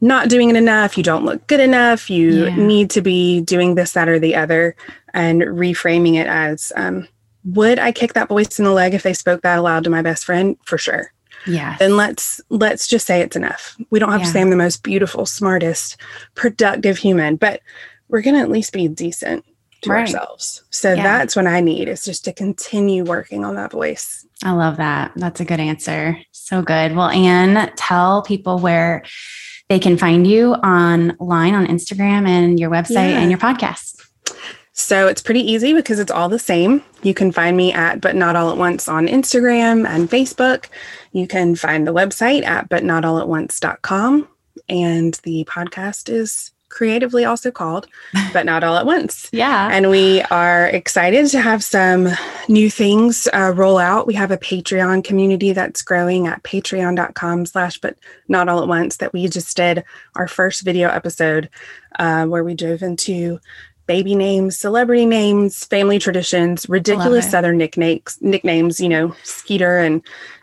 [0.00, 2.56] not doing it enough, you don't look good enough, you yeah.
[2.56, 4.76] need to be doing this, that, or the other,
[5.14, 7.08] and reframing it as um,
[7.44, 10.02] would I kick that voice in the leg if they spoke that aloud to my
[10.02, 10.58] best friend?
[10.64, 11.13] For sure.
[11.46, 11.76] Yeah.
[11.78, 13.76] Then let's let's just say it's enough.
[13.90, 14.26] We don't have yeah.
[14.26, 15.96] to say I'm the most beautiful, smartest,
[16.34, 17.60] productive human, but
[18.08, 19.44] we're gonna at least be decent
[19.82, 20.00] to right.
[20.00, 20.64] ourselves.
[20.70, 21.02] So yeah.
[21.02, 24.26] that's what I need is just to continue working on that voice.
[24.42, 25.12] I love that.
[25.16, 26.18] That's a good answer.
[26.32, 26.94] So good.
[26.94, 29.04] Well, Anne, tell people where
[29.68, 33.20] they can find you online on Instagram and your website yeah.
[33.20, 33.93] and your podcast.
[34.76, 36.82] So it's pretty easy because it's all the same.
[37.02, 40.66] You can find me at But Not All at Once on Instagram and Facebook.
[41.12, 44.28] You can find the website at butnotallatonce.com.
[44.68, 47.86] And the podcast is creatively also called
[48.32, 49.28] But Not All at Once.
[49.30, 49.68] yeah.
[49.70, 52.08] And we are excited to have some
[52.48, 54.08] new things uh, roll out.
[54.08, 57.96] We have a Patreon community that's growing at patreon.com slash but
[58.26, 59.84] not all at once that we just did
[60.16, 61.48] our first video episode
[62.00, 63.38] uh, where we dove into
[63.86, 70.02] baby names, celebrity names, family traditions, ridiculous Southern nicknames, nicknames, you know, Skeeter and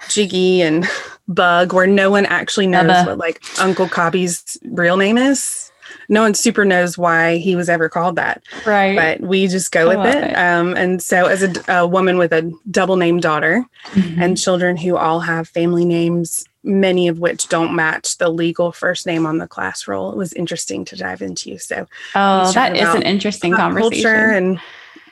[0.09, 0.87] Jiggy and
[1.27, 3.05] Bug, where no one actually knows Bubba.
[3.05, 5.70] what like Uncle Cobby's real name is.
[6.11, 8.43] No one super knows why he was ever called that.
[8.65, 8.95] Right.
[8.95, 10.23] But we just go I with it.
[10.23, 10.33] it.
[10.33, 14.21] Um, and so, as a, a, woman with a double name daughter mm-hmm.
[14.21, 19.07] and children who all have family names many of which don't match the legal first
[19.07, 20.11] name on the class roll.
[20.11, 21.57] It was interesting to dive into.
[21.57, 24.03] So, oh, that is an interesting conversation.
[24.03, 24.59] Culture and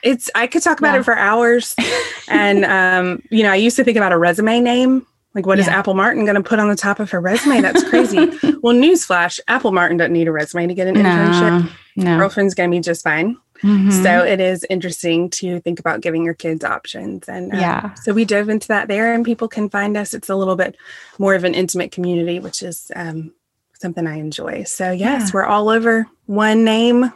[0.02, 1.00] it's I could talk about yeah.
[1.00, 1.74] it for hours.
[2.28, 5.06] and um, you know, I used to think about a resume name.
[5.34, 5.62] Like, what yeah.
[5.62, 7.60] is Apple Martin going to put on the top of her resume?
[7.60, 8.18] That's crazy.
[8.62, 11.70] well, newsflash: Apple Martin doesn't need a resume to get an no, internship.
[11.96, 12.18] No.
[12.18, 13.36] Girlfriend's going to be just fine.
[13.62, 13.90] Mm-hmm.
[14.02, 17.28] So it is interesting to think about giving your kids options.
[17.28, 20.14] And uh, yeah, so we dove into that there, and people can find us.
[20.14, 20.76] It's a little bit
[21.18, 23.32] more of an intimate community, which is um,
[23.74, 24.64] something I enjoy.
[24.64, 25.30] So, yes, yeah.
[25.34, 27.12] we're all over one name,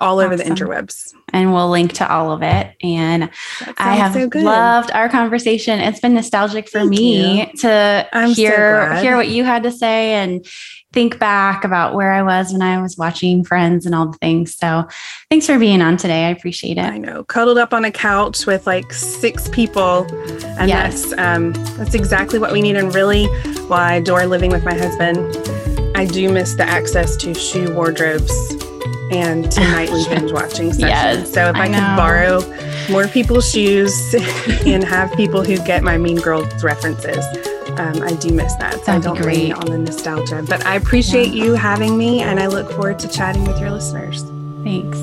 [0.00, 0.32] all awesome.
[0.32, 1.12] over the interwebs.
[1.32, 2.74] And we'll link to all of it.
[2.82, 3.30] And
[3.78, 5.80] I have so loved our conversation.
[5.80, 7.46] It's been nostalgic for Thank me you.
[7.58, 10.46] to I'm hear so hear what you had to say and
[10.92, 14.56] think back about where I was when I was watching Friends and all the things.
[14.56, 14.88] So
[15.28, 16.24] thanks for being on today.
[16.24, 16.84] I appreciate it.
[16.84, 17.24] I know.
[17.24, 20.06] Cuddled up on a couch with like six people.
[20.58, 21.10] And yes.
[21.10, 22.76] that's um that's exactly what we need.
[22.76, 23.26] And really
[23.66, 25.18] why I adore living with my husband.
[25.96, 28.32] I do miss the access to shoe wardrobes
[29.10, 30.78] and tonight we binge watching sessions.
[30.78, 34.14] Yes, so if I, I could borrow more people's shoes
[34.66, 37.24] and have people who get my Mean Girls references.
[37.78, 38.74] Um, I do miss that.
[38.74, 40.44] So That'd I don't lean on the nostalgia.
[40.48, 41.44] But I appreciate yeah.
[41.44, 44.22] you having me and I look forward to chatting with your listeners.
[44.62, 44.98] Thanks.